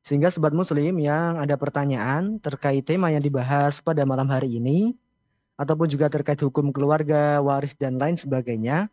[0.01, 4.97] Sehingga sobat muslim yang ada pertanyaan terkait tema yang dibahas pada malam hari ini
[5.61, 8.89] ataupun juga terkait hukum keluarga, waris dan lain sebagainya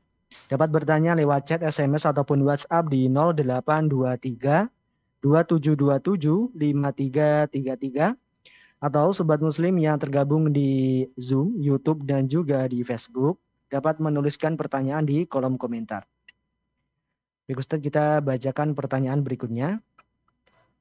[0.53, 4.69] dapat bertanya lewat chat SMS ataupun WhatsApp di 0823
[5.25, 14.01] 2727 5333 atau sobat muslim yang tergabung di Zoom, YouTube dan juga di Facebook dapat
[14.01, 16.05] menuliskan pertanyaan di kolom komentar.
[17.45, 19.81] Baik Ustaz, kita bacakan pertanyaan berikutnya.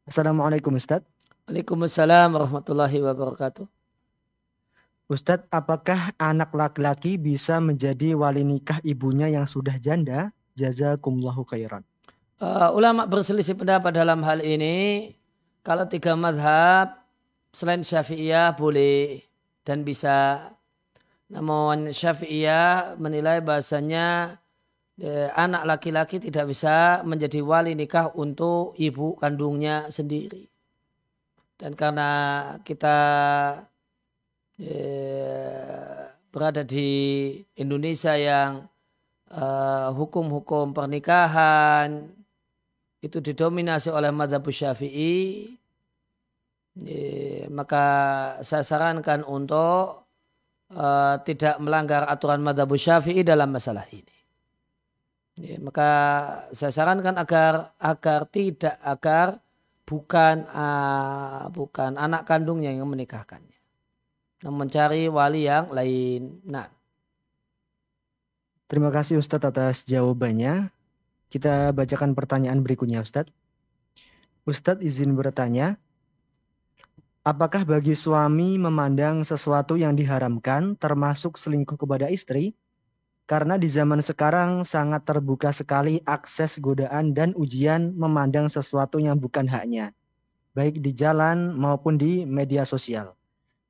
[0.07, 1.03] Assalamualaikum Ustaz.
[1.47, 3.67] Waalaikumsalam warahmatullahi wabarakatuh.
[5.11, 10.31] Ustadz, apakah anak laki-laki bisa menjadi wali nikah ibunya yang sudah janda?
[10.55, 11.83] Jazakumullahu khairan.
[12.39, 15.11] Uh, ulama berselisih pendapat dalam hal ini.
[15.63, 17.03] Kalau tiga madhab,
[17.51, 19.19] selain Syafi'iyah boleh
[19.67, 20.47] dan bisa.
[21.33, 24.37] Namun Syafi'iyah menilai bahasanya
[25.01, 30.45] eh, anak laki-laki tidak bisa menjadi wali nikah untuk ibu kandungnya sendiri.
[31.57, 32.09] Dan karena
[32.61, 32.97] kita
[34.61, 36.89] eh, berada di
[37.57, 38.69] Indonesia yang
[39.33, 42.13] eh, hukum-hukum pernikahan
[43.01, 45.49] itu didominasi oleh madhab syafi'i
[47.53, 47.85] maka
[48.41, 50.02] saya sarankan untuk
[50.73, 54.13] uh, tidak melanggar aturan madhab syafi'i dalam masalah ini.
[55.33, 55.89] Ya, maka
[56.53, 59.41] saya sarankan agar agar tidak agar
[59.89, 63.57] bukan uh, bukan anak kandungnya yang menikahkannya.
[64.43, 66.43] Mencari wali yang lain.
[66.45, 66.67] Nah.
[68.67, 70.69] Terima kasih Ustadz atas jawabannya.
[71.31, 73.33] Kita bacakan pertanyaan berikutnya Ustadz.
[74.43, 75.79] Ustadz izin bertanya,
[77.23, 82.55] apakah bagi suami memandang sesuatu yang diharamkan termasuk selingkuh kepada istri?
[83.23, 89.47] Karena di zaman sekarang sangat terbuka sekali akses godaan dan ujian memandang sesuatu yang bukan
[89.47, 89.95] haknya,
[90.51, 93.15] baik di jalan maupun di media sosial.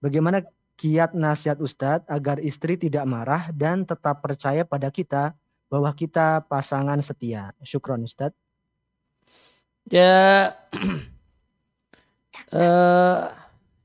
[0.01, 0.41] Bagaimana
[0.81, 5.37] kiat nasihat Ustadz agar istri tidak marah dan tetap percaya pada kita
[5.69, 7.53] bahwa kita pasangan setia.
[7.61, 8.33] Syukron Ustaz.
[9.85, 10.57] Ya
[12.49, 13.29] uh,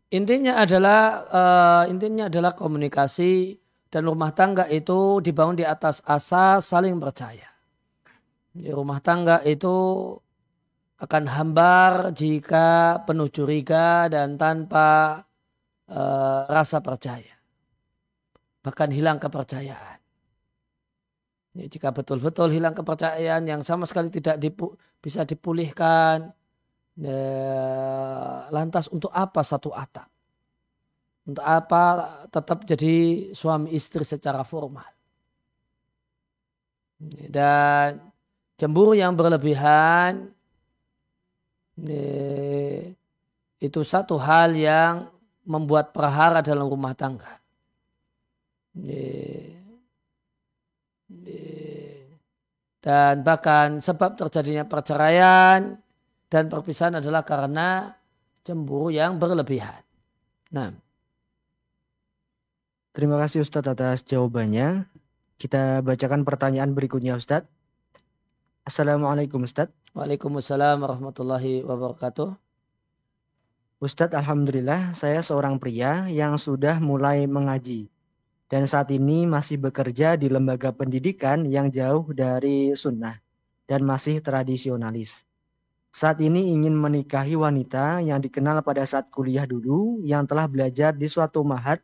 [0.09, 3.57] intinya adalah uh, intinya adalah komunikasi
[3.89, 7.49] dan rumah tangga itu dibangun di atas asas saling percaya.
[8.53, 9.77] Di rumah tangga itu
[10.99, 15.23] akan hambar jika penuh curiga dan tanpa
[15.89, 17.39] uh, rasa percaya.
[18.67, 19.99] Bahkan hilang kepercayaan.
[21.57, 26.35] Ya, jika betul-betul hilang kepercayaan yang sama sekali tidak dipu, bisa dipulihkan,
[26.99, 30.11] ya, lantas untuk apa satu atap?
[31.29, 31.83] Untuk apa
[32.33, 34.89] tetap jadi suami istri secara formal?
[37.31, 38.03] Dan
[38.59, 40.35] cemburu yang berlebihan
[41.79, 42.91] ya,
[43.63, 45.07] itu satu hal yang
[45.47, 47.39] membuat perhara dalam rumah tangga.
[48.79, 49.59] Ya,
[52.79, 55.77] dan bahkan sebab terjadinya perceraian
[56.29, 57.97] dan perpisahan adalah karena
[58.45, 59.81] cemburu yang berlebihan.
[60.53, 60.73] Nah.
[62.97, 64.89] Terima kasih Ustadz atas jawabannya.
[65.39, 67.47] Kita bacakan pertanyaan berikutnya Ustadz.
[68.67, 69.73] Assalamualaikum Ustadz.
[69.95, 72.35] Waalaikumsalam warahmatullahi wabarakatuh.
[73.79, 77.87] Ustadz, Alhamdulillah saya seorang pria yang sudah mulai mengaji
[78.51, 83.21] dan saat ini masih bekerja di lembaga pendidikan yang jauh dari sunnah
[83.69, 85.28] dan masih tradisionalis.
[85.99, 91.11] Saat ini ingin menikahi wanita yang dikenal pada saat kuliah dulu yang telah belajar di
[91.11, 91.83] suatu mahat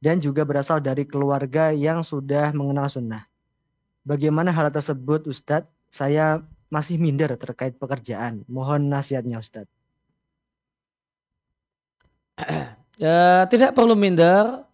[0.00, 3.28] dan juga berasal dari keluarga yang sudah mengenal sunnah.
[4.08, 5.68] Bagaimana hal tersebut Ustadz?
[5.92, 6.40] Saya
[6.72, 8.40] masih minder terkait pekerjaan.
[8.48, 9.68] Mohon nasihatnya Ustadz.
[13.00, 14.68] Ya, tidak perlu minder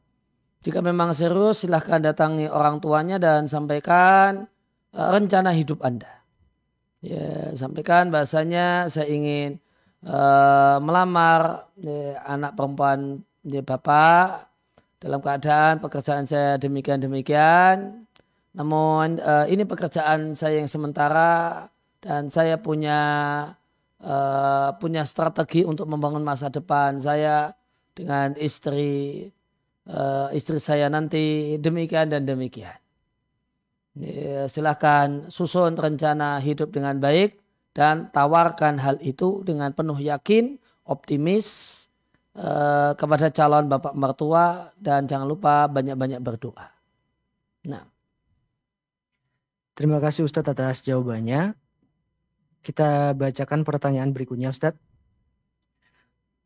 [0.61, 4.45] jika memang serius silahkan datangi orang tuanya dan sampaikan
[4.93, 6.18] uh, rencana hidup Anda.
[6.99, 9.63] Ya, sampaikan bahasanya saya ingin
[10.03, 14.51] uh, melamar ya, anak perempuan ya, Bapak
[14.99, 18.03] dalam keadaan pekerjaan saya demikian-demikian.
[18.59, 21.71] Namun uh, ini pekerjaan saya yang sementara
[22.03, 22.99] dan saya punya
[24.03, 27.55] uh, punya strategi untuk membangun masa depan saya
[27.95, 29.23] dengan istri
[29.87, 32.88] uh, istri saya nanti demikian dan demikian.
[33.99, 37.43] Ya, silahkan susun rencana hidup dengan baik
[37.75, 40.55] dan tawarkan hal itu dengan penuh yakin,
[40.87, 41.47] optimis
[42.39, 46.71] uh, kepada calon bapak mertua dan jangan lupa banyak-banyak berdoa.
[47.67, 47.85] Nah.
[49.75, 51.55] Terima kasih Ustadz atas jawabannya.
[52.67, 54.83] Kita bacakan pertanyaan berikutnya Ustadz.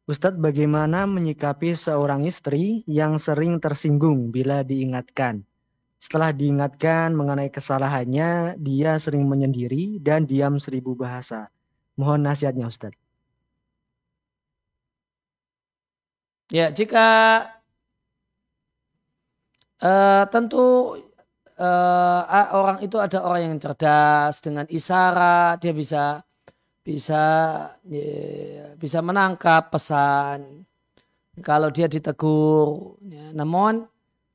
[0.04, 5.48] Ustadz bagaimana menyikapi seorang istri yang sering tersinggung bila diingatkan?
[6.02, 11.46] Setelah diingatkan mengenai kesalahannya, dia sering menyendiri dan diam seribu bahasa.
[11.94, 12.98] Mohon nasihatnya Ustadz.
[16.50, 17.06] Ya, jika
[19.78, 20.98] uh, tentu
[21.56, 26.20] uh, orang itu ada orang yang cerdas dengan isyarat, dia bisa
[26.82, 27.24] bisa
[28.74, 30.66] bisa menangkap pesan
[31.40, 33.86] kalau dia ditegur ya, namun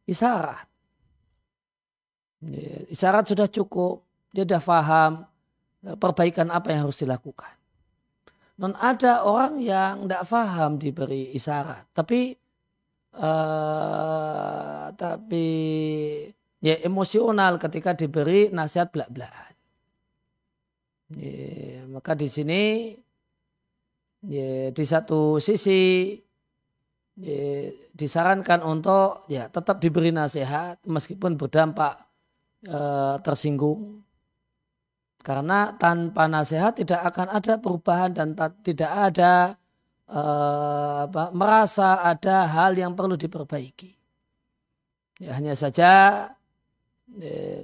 [0.07, 0.66] isyarat ya,
[2.87, 5.11] isyarat sudah cukup dia sudah paham
[5.83, 7.51] ya, perbaikan apa yang harus dilakukan.
[8.57, 12.33] Non ada orang yang tidak paham diberi isyarat tapi
[13.17, 15.47] uh, tapi
[16.61, 19.53] ya emosional ketika diberi nasihat belak-belakan.
[21.07, 22.91] Ya, maka di sini
[24.27, 26.11] ya, di satu sisi
[27.15, 32.06] ya, disarankan untuk ya tetap diberi nasihat meskipun berdampak
[32.68, 34.03] eh, tersinggung
[35.24, 39.55] karena tanpa nasihat tidak akan ada perubahan dan tidak ada
[40.11, 43.95] eh, apa, merasa ada hal yang perlu diperbaiki.
[45.24, 45.91] Ya, hanya saja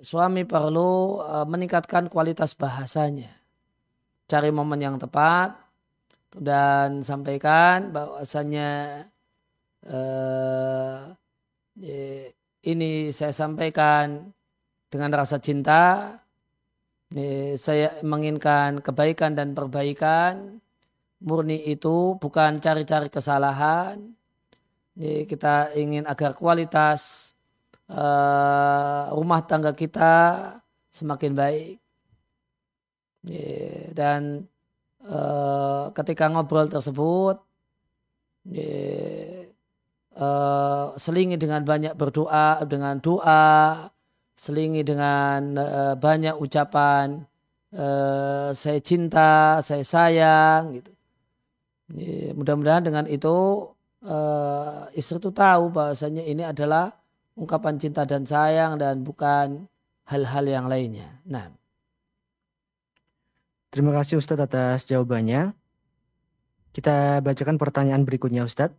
[0.01, 3.29] suami perlu meningkatkan kualitas bahasanya.
[4.25, 5.53] Cari momen yang tepat
[6.33, 9.05] dan sampaikan bahwasanya
[9.85, 11.13] uh,
[12.63, 14.33] ini saya sampaikan
[14.93, 16.13] dengan rasa cinta.
[17.57, 20.61] Saya menginginkan kebaikan dan perbaikan.
[21.25, 23.97] Murni itu bukan cari-cari kesalahan.
[24.93, 27.33] Kita ingin agar kualitas
[27.89, 30.13] uh, rumah tangga kita
[30.93, 31.81] semakin baik.
[33.97, 34.45] Dan
[35.09, 37.41] uh, ketika ngobrol tersebut
[40.17, 43.87] uh, selingi dengan banyak berdoa dengan doa
[44.43, 47.23] selingi dengan uh, banyak ucapan
[47.71, 50.91] uh, saya cinta saya sayang gitu
[52.35, 53.69] mudah-mudahan dengan itu
[54.03, 56.91] uh, istri itu tahu bahwasanya ini adalah
[57.39, 59.69] ungkapan cinta dan sayang dan bukan
[60.09, 61.21] hal-hal yang lainnya.
[61.23, 61.53] Nah,
[63.73, 65.49] Terima kasih Ustadz atas jawabannya.
[66.77, 68.77] Kita bacakan pertanyaan berikutnya Ustadz.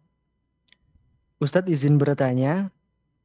[1.42, 2.70] Ustadz izin bertanya,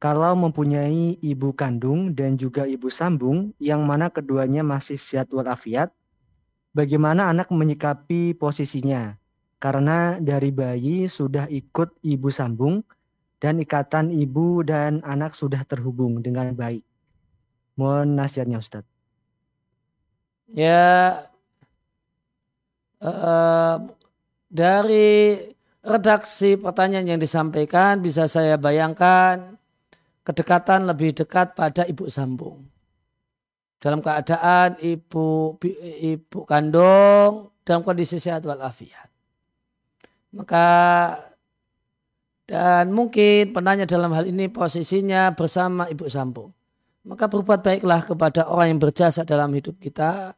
[0.00, 5.92] kalau mempunyai ibu kandung dan juga ibu sambung yang mana keduanya masih sehat walafiat,
[6.72, 9.20] bagaimana anak menyikapi posisinya?
[9.60, 12.80] Karena dari bayi sudah ikut ibu sambung
[13.44, 16.80] dan ikatan ibu dan anak sudah terhubung dengan baik.
[17.76, 18.88] Mohon nasihatnya Ustadz.
[20.48, 21.28] Ya,
[23.04, 23.84] uh,
[24.48, 25.36] dari
[25.84, 29.59] redaksi pertanyaan yang disampaikan bisa saya bayangkan
[30.24, 32.64] kedekatan lebih dekat pada ibu sambung.
[33.80, 35.56] Dalam keadaan ibu
[36.04, 39.08] ibu kandung dalam kondisi sehat walafiat.
[40.36, 40.66] Maka
[42.44, 46.50] dan mungkin penanya dalam hal ini posisinya bersama ibu sambung.
[47.06, 50.36] Maka berbuat baiklah kepada orang yang berjasa dalam hidup kita.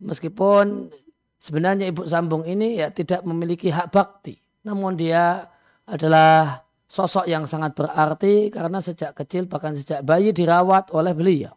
[0.00, 0.88] Meskipun
[1.36, 4.40] sebenarnya ibu sambung ini ya tidak memiliki hak bakti.
[4.64, 5.44] Namun dia
[5.84, 11.54] adalah sosok yang sangat berarti karena sejak kecil bahkan sejak bayi dirawat oleh beliau.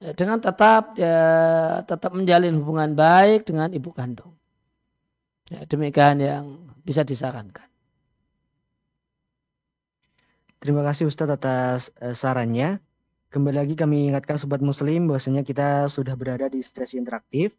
[0.00, 1.20] Dengan tetap ya,
[1.84, 4.32] tetap menjalin hubungan baik dengan ibu kandung.
[5.52, 6.44] Ya, demikian yang
[6.80, 7.68] bisa disarankan.
[10.62, 12.78] Terima kasih Ustadz atas uh, sarannya.
[13.34, 17.52] Kembali lagi kami ingatkan sobat muslim bahwasanya kita sudah berada di sesi interaktif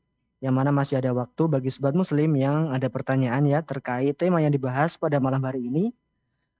[0.43, 4.51] yang mana masih ada waktu bagi sobat muslim yang ada pertanyaan ya terkait tema yang
[4.51, 5.95] dibahas pada malam hari ini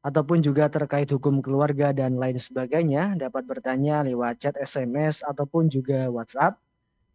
[0.07, 6.07] ataupun juga terkait hukum keluarga dan lain sebagainya dapat bertanya lewat chat SMS ataupun juga
[6.07, 6.63] WhatsApp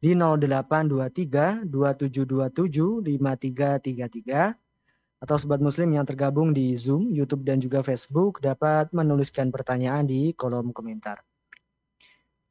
[0.04, 8.44] di 0823 2727 5333 atau sobat muslim yang tergabung di Zoom, YouTube dan juga Facebook
[8.44, 11.24] dapat menuliskan pertanyaan di kolom komentar.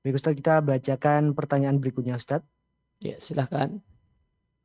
[0.04, 2.44] Baik Ustaz, kita bacakan pertanyaan berikutnya Ustaz.
[3.00, 3.80] Ya, silahkan.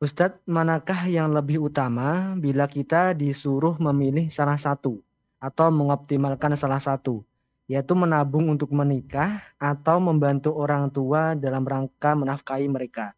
[0.03, 4.99] Ustadz, manakah yang lebih utama bila kita disuruh memilih salah satu
[5.39, 7.23] atau mengoptimalkan salah satu,
[7.71, 13.15] yaitu menabung untuk menikah atau membantu orang tua dalam rangka menafkahi mereka?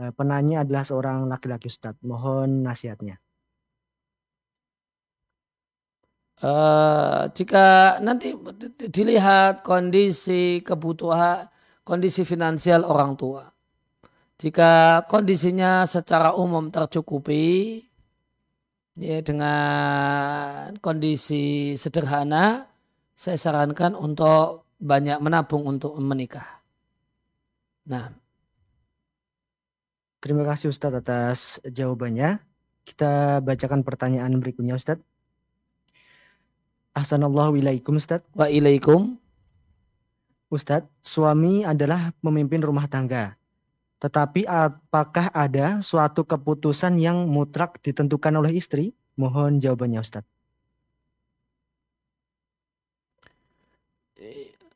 [0.00, 2.00] Eh, penanya adalah seorang laki-laki Ustadz.
[2.00, 3.20] Mohon nasihatnya.
[6.40, 8.32] Uh, jika nanti
[8.88, 11.52] dilihat kondisi kebutuhan
[11.84, 13.52] kondisi finansial orang tua.
[14.42, 17.78] Jika kondisinya secara umum tercukupi
[18.98, 22.66] ya, dengan kondisi sederhana,
[23.14, 26.58] saya sarankan untuk banyak menabung untuk menikah.
[27.86, 28.10] Nah,
[30.18, 32.42] terima kasih Ustadz atas jawabannya.
[32.82, 35.06] Kita bacakan pertanyaan berikutnya Ustadz.
[36.98, 38.26] Assalamualaikum ilaikum Ustadz.
[38.34, 39.14] Wa ilaikum.
[40.50, 43.38] Ustadz, suami adalah pemimpin rumah tangga.
[44.02, 48.90] Tetapi apakah ada suatu keputusan yang mutlak ditentukan oleh istri?
[49.14, 50.32] Mohon jawabannya Ustadz.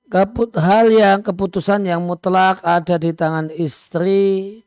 [0.06, 4.62] Keput, hal yang keputusan yang mutlak ada di tangan istri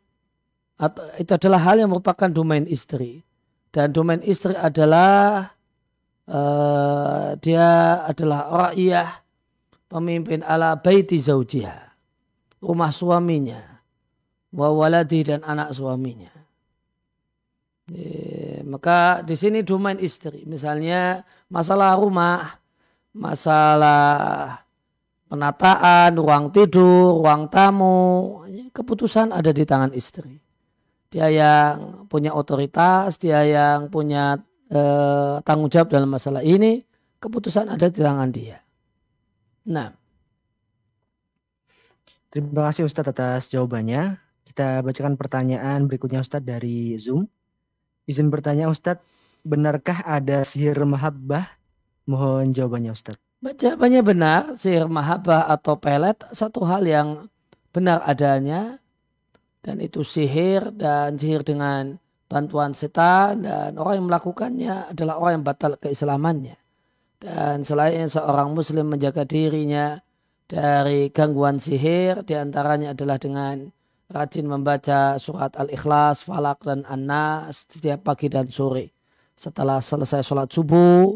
[0.76, 3.24] atau itu adalah hal yang merupakan domain istri
[3.72, 5.48] dan domain istri adalah
[6.28, 9.24] uh, dia adalah rakyah
[9.88, 11.96] pemimpin ala baiti zaujiha.
[12.60, 13.69] Rumah suaminya.
[14.50, 16.34] Wa waladi dan anak suaminya.
[17.90, 20.46] E, maka di sini domain istri.
[20.46, 22.58] Misalnya masalah rumah,
[23.14, 24.62] masalah
[25.30, 28.42] penataan, ruang tidur, ruang tamu,
[28.74, 30.42] keputusan ada di tangan istri.
[31.10, 34.38] Dia yang punya otoritas, dia yang punya
[34.70, 36.86] eh, tanggung jawab dalam masalah ini,
[37.18, 38.62] keputusan ada di tangan dia.
[39.70, 39.90] Nah,
[42.30, 44.29] Terima kasih Ustadz atas jawabannya.
[44.60, 47.24] Kita bacakan pertanyaan berikutnya Ustadz dari Zoom.
[48.12, 49.00] Izin bertanya Ustadz,
[49.48, 51.48] benarkah ada sihir mahabbah?
[52.04, 53.24] Mohon jawabannya Ustadz.
[53.40, 57.32] Jawabannya benar, sihir mahabbah atau pelet satu hal yang
[57.72, 58.84] benar adanya
[59.64, 61.96] dan itu sihir dan sihir dengan
[62.28, 66.60] bantuan setan dan orang yang melakukannya adalah orang yang batal keislamannya.
[67.16, 70.04] Dan selain seorang muslim menjaga dirinya
[70.52, 73.79] dari gangguan sihir di antaranya adalah dengan
[74.10, 78.90] rajin membaca surat Al-Ikhlas, Falak, dan An-Nas setiap pagi dan sore.
[79.38, 81.16] Setelah selesai sholat subuh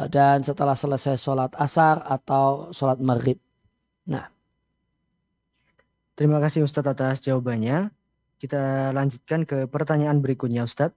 [0.00, 3.38] eh, dan setelah selesai sholat asar atau sholat maghrib.
[4.08, 4.26] Nah.
[6.16, 7.92] Terima kasih Ustadz atas jawabannya.
[8.40, 10.96] Kita lanjutkan ke pertanyaan berikutnya Ustadz.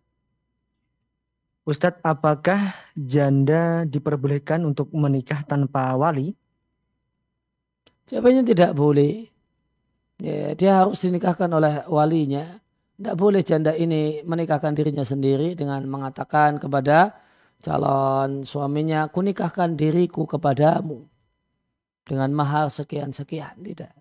[1.68, 6.34] Ustadz, apakah janda diperbolehkan untuk menikah tanpa wali?
[8.10, 9.29] Jawabannya tidak boleh
[10.20, 12.60] ya, dia harus dinikahkan oleh walinya.
[13.00, 17.16] Tidak boleh janda ini menikahkan dirinya sendiri dengan mengatakan kepada
[17.64, 21.08] calon suaminya, kunikahkan diriku kepadamu
[22.04, 23.56] dengan mahar sekian-sekian.
[23.64, 23.94] Tidak.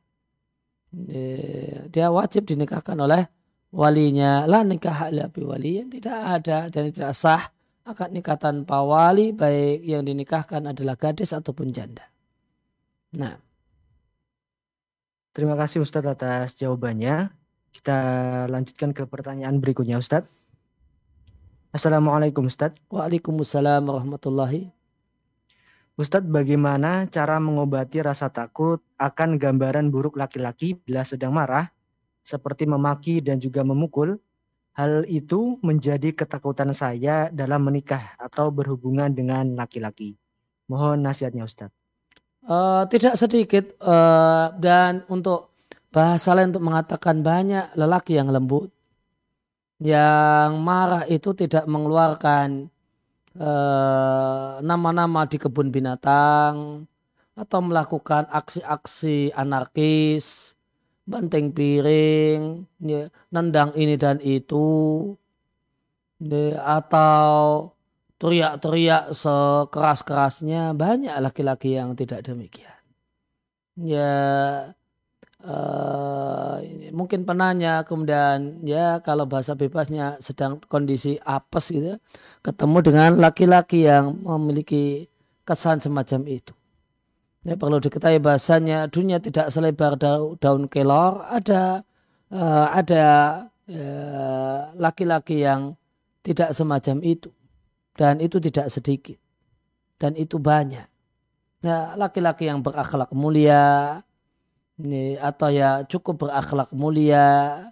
[1.95, 3.23] Dia wajib dinikahkan oleh
[3.71, 4.51] walinya.
[4.51, 7.55] La nikah illa wali yang tidak ada dan tidak sah
[7.89, 12.05] akad nikah tanpa wali baik yang dinikahkan adalah gadis ataupun janda.
[13.17, 13.37] Nah,
[15.39, 17.31] Terima kasih Ustadz atas jawabannya.
[17.71, 17.99] Kita
[18.51, 20.27] lanjutkan ke pertanyaan berikutnya Ustadz.
[21.71, 22.83] Assalamualaikum Ustadz.
[22.91, 24.75] Waalaikumsalam warahmatullahi
[25.95, 31.71] Ustadz, bagaimana cara mengobati rasa takut akan gambaran buruk laki-laki bila sedang marah,
[32.27, 34.19] seperti memaki dan juga memukul?
[34.75, 40.19] Hal itu menjadi ketakutan saya dalam menikah atau berhubungan dengan laki-laki.
[40.67, 41.78] Mohon nasihatnya Ustadz.
[42.49, 45.53] Uh, tidak sedikit uh, dan untuk
[45.93, 48.73] bahasa lain untuk mengatakan banyak lelaki yang lembut
[49.79, 52.67] yang marah itu tidak mengeluarkan
[53.39, 56.83] eh, nama-nama uh, di kebun binatang
[57.39, 60.59] atau melakukan aksi-aksi anarkis,
[61.07, 65.15] banting piring, ya, nendang ini dan itu,
[66.19, 67.71] ya, atau
[68.19, 72.75] teriak-teriak sekeras-kerasnya banyak laki-laki yang tidak demikian.
[73.79, 74.15] Ya
[75.47, 76.59] uh,
[76.91, 82.03] mungkin penanya kemudian ya kalau bahasa bebasnya sedang kondisi apes gitu
[82.43, 85.07] ketemu dengan laki-laki yang memiliki
[85.47, 86.53] kesan semacam itu.
[87.47, 89.95] Ya, perlu diketahui bahasanya dunia tidak selebar
[90.37, 91.87] daun, kelor ada
[92.35, 93.07] uh, ada
[93.71, 95.61] eh, laki-laki uh, yang
[96.21, 97.31] tidak semacam itu
[97.99, 99.19] dan itu tidak sedikit.
[99.99, 100.87] Dan itu banyak.
[101.67, 103.99] Nah, laki-laki yang berakhlak mulia,
[104.79, 107.67] ini, atau ya cukup berakhlak mulia,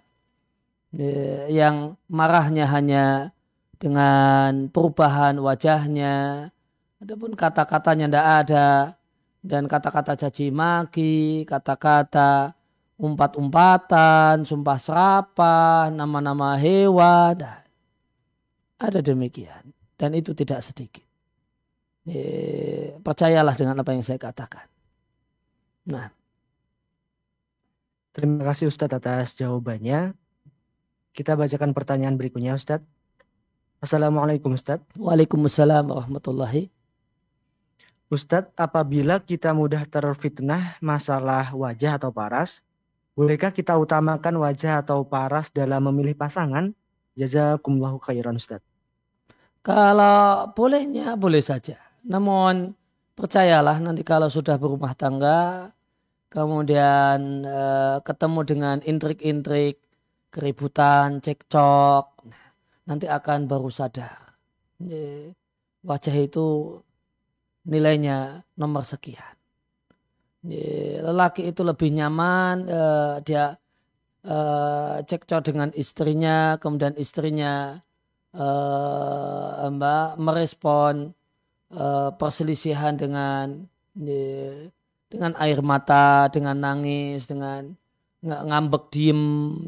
[1.47, 3.31] yang marahnya hanya
[3.79, 6.51] dengan perubahan wajahnya,
[6.99, 8.69] adapun kata-katanya tidak ada,
[9.39, 12.51] dan kata-kata caci maki, kata-kata
[12.99, 17.39] umpat-umpatan, sumpah serapah, nama-nama hewan,
[18.75, 21.03] ada demikian dan itu tidak sedikit.
[23.03, 24.63] Percayalah dengan apa yang saya katakan.
[25.89, 26.13] Nah.
[28.15, 30.15] Terima kasih Ustadz atas jawabannya.
[31.13, 32.87] Kita bacakan pertanyaan berikutnya Ustadz.
[33.77, 34.97] Assalamualaikum Ustadz.
[34.97, 36.73] Waalaikumsalam warahmatullahi
[38.09, 42.63] Ustadz, apabila kita mudah terfitnah masalah wajah atau paras,
[43.13, 46.71] bolehkah kita utamakan wajah atau paras dalam memilih pasangan?
[47.19, 48.63] Jazakumullahu khairan Ustadz.
[49.67, 51.75] Kalau bolehnya boleh saja.
[52.07, 52.71] Namun
[53.19, 55.75] percayalah nanti kalau sudah berumah tangga,
[56.31, 57.63] kemudian e,
[57.99, 59.75] ketemu dengan intrik-intrik,
[60.31, 62.31] keributan, cekcok,
[62.87, 64.39] nanti akan baru sadar.
[65.83, 66.79] Wajah itu
[67.67, 69.35] nilainya nomor sekian.
[71.03, 72.81] Lelaki itu lebih nyaman, e,
[73.27, 73.51] dia
[74.23, 74.37] e,
[75.03, 77.83] cekcok dengan istrinya, kemudian istrinya
[78.37, 81.11] uh, Mbak merespon
[81.73, 83.65] uh, perselisihan dengan
[85.09, 87.73] dengan air mata, dengan nangis, dengan
[88.21, 89.23] ngambek diem,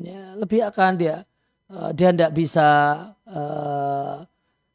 [0.06, 1.26] ya, lebih akan dia
[1.74, 2.70] uh, dia tidak bisa
[3.26, 4.22] uh,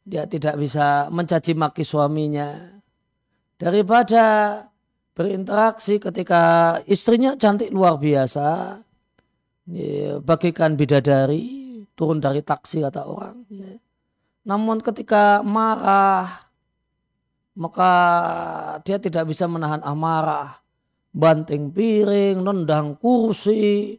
[0.03, 2.75] dia tidak bisa mencaci maki suaminya
[3.55, 4.25] daripada
[5.15, 8.79] berinteraksi ketika istrinya cantik luar biasa,
[9.71, 13.47] ya, bagikan bidadari turun dari taksi kata orang.
[13.47, 13.79] Ya.
[14.45, 16.45] Namun ketika marah,
[17.57, 17.91] maka
[18.85, 20.61] dia tidak bisa menahan amarah.
[21.15, 23.95] banting piring, nendang kursi,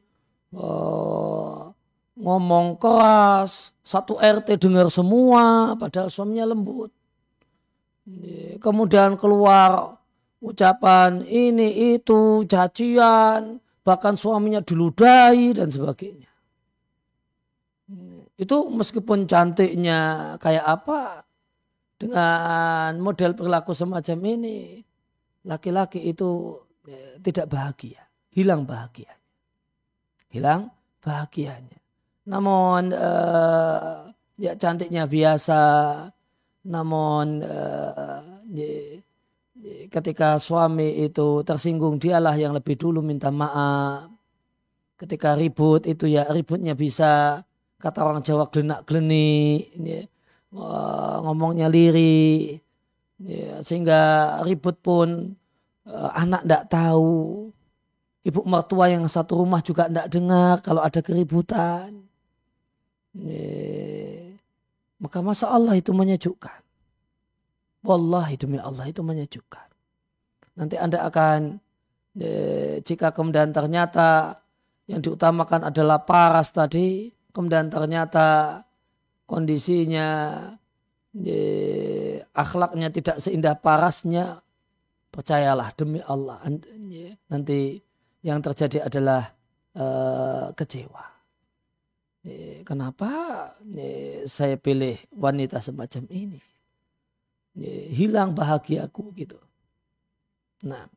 [0.53, 1.73] uh,
[2.13, 6.93] ngomong keras, satu RT dengar semua, padahal suaminya lembut.
[8.61, 9.97] Kemudian keluar
[10.45, 16.26] ucapan ini itu cacian, bahkan suaminya diludahi dan sebagainya.
[18.37, 21.25] Itu meskipun cantiknya kayak apa,
[21.97, 24.85] dengan model perilaku semacam ini,
[25.49, 28.05] laki-laki itu ya, tidak bahagia,
[28.37, 29.17] hilang bahagianya.
[30.29, 30.69] Hilang
[31.01, 31.81] bahagianya.
[32.29, 35.63] Namun uh, ya cantiknya biasa,
[36.69, 38.21] namun uh,
[38.53, 39.01] ya,
[39.89, 44.13] ketika suami itu tersinggung dialah yang lebih dulu minta maaf.
[45.01, 47.45] Ketika ribut itu ya ributnya bisa
[47.79, 49.73] kata orang Jawa gelenak gelenik.
[49.77, 50.07] Ya
[51.23, 52.57] ngomongnya liri
[53.21, 54.01] ya, sehingga
[54.47, 55.35] ribut pun
[55.89, 57.51] uh, anak tidak tahu.
[58.27, 62.11] Ibu mertua yang satu rumah juga tidak dengar kalau ada keributan.
[63.15, 64.35] Ya,
[64.99, 66.59] maka masa Allah itu menyejukkan.
[67.87, 69.71] Wallahi demi Allah itu menyejukkan.
[70.59, 71.63] Nanti anda akan
[72.19, 74.43] ya, jika kemudian ternyata
[74.91, 78.65] yang diutamakan adalah paras tadi kemudian ternyata
[79.29, 80.09] kondisinya
[81.13, 84.41] ye, akhlaknya tidak seindah parasnya
[85.13, 86.41] percayalah demi Allah
[87.29, 87.77] nanti
[88.25, 89.29] yang terjadi adalah
[89.77, 91.05] uh, kecewa.
[92.67, 93.07] Kenapa?
[94.27, 96.43] Saya pilih wanita semacam ini.
[97.95, 99.39] Hilang bahagiaku gitu.
[100.67, 100.91] Nah.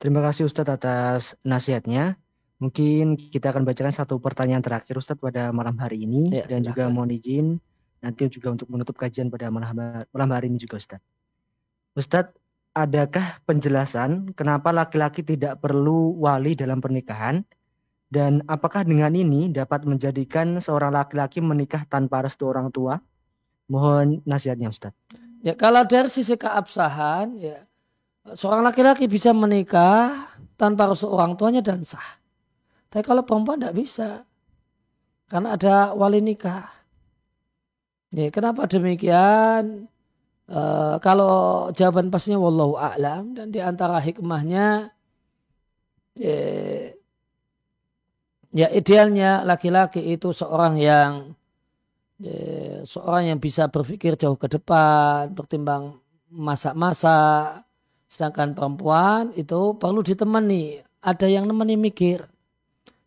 [0.00, 2.16] Terima kasih Ustadz atas nasihatnya.
[2.56, 6.88] Mungkin kita akan bacakan satu pertanyaan terakhir Ustadz pada malam hari ini ya, dan juga
[6.88, 7.60] mohon izin
[8.00, 9.76] nanti juga untuk menutup kajian pada malam,
[10.08, 11.04] malam hari ini juga Ustadz.
[11.92, 12.32] Ustadz,
[12.72, 17.44] adakah penjelasan kenapa laki-laki tidak perlu wali dalam pernikahan
[18.08, 22.96] dan apakah dengan ini dapat menjadikan seorang laki-laki menikah tanpa restu orang tua?
[23.68, 24.96] Mohon nasihatnya Ustadz.
[25.44, 27.68] Ya kalau dari sisi keabsahan ya
[28.32, 32.24] seorang laki-laki bisa menikah tanpa restu orang tuanya dan sah.
[32.90, 34.22] Tapi kalau perempuan tidak bisa.
[35.26, 36.70] Karena ada wali nikah.
[38.14, 39.90] Ya, kenapa demikian?
[40.46, 40.60] E,
[41.02, 44.94] kalau jawaban pastinya wallahu a'lam dan di antara hikmahnya
[46.14, 46.38] ya,
[48.54, 51.34] ya idealnya laki-laki itu seorang yang
[52.22, 55.98] ya, seorang yang bisa berpikir jauh ke depan, bertimbang
[56.30, 57.60] masa-masa.
[58.06, 62.22] Sedangkan perempuan itu perlu ditemani, ada yang nemani mikir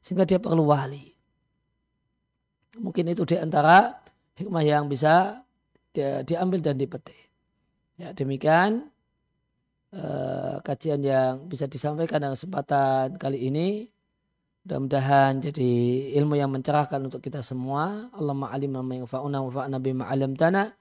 [0.09, 1.13] sehingga dia perlu wali.
[2.81, 3.93] Mungkin itu di antara
[4.41, 5.45] hikmah yang bisa
[5.93, 7.29] dia, diambil dan dipetik.
[7.93, 8.89] Ya, demikian
[9.93, 13.85] eh, kajian yang bisa disampaikan dalam kesempatan kali ini.
[14.65, 15.71] Mudah-mudahan jadi
[16.17, 18.09] ilmu yang mencerahkan untuk kita semua.
[18.09, 20.73] Allahumma alim ma yanfa'una wa fa'na bima 'allamtana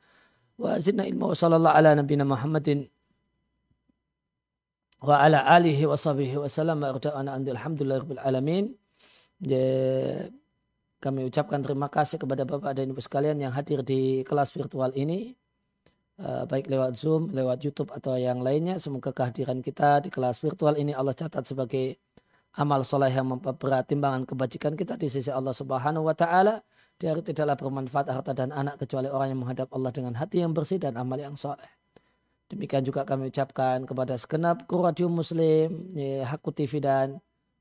[0.57, 2.89] wa zidna ilma wa sallallahu ala nabiyina Muhammadin
[5.05, 8.64] wa ala alihi wa sahbihi wa sallam wa alhamdulillahi rabbil alamin
[10.99, 15.34] kami ucapkan terima kasih kepada Bapak dan Ibu sekalian yang hadir di kelas virtual ini.
[16.18, 18.74] Eh, baik lewat Zoom, lewat YouTube atau yang lainnya.
[18.82, 21.95] Semoga kehadiran kita di kelas virtual ini Allah catat sebagai
[22.59, 26.59] amal soleh yang memperberat timbangan kebajikan kita di sisi Allah Subhanahu wa taala.
[26.99, 30.82] Dia tidaklah bermanfaat harta dan anak kecuali orang yang menghadap Allah dengan hati yang bersih
[30.82, 31.70] dan amal yang soleh.
[32.51, 35.95] Demikian juga kami ucapkan kepada segenap kru radio muslim,
[36.26, 37.22] Haku TV dan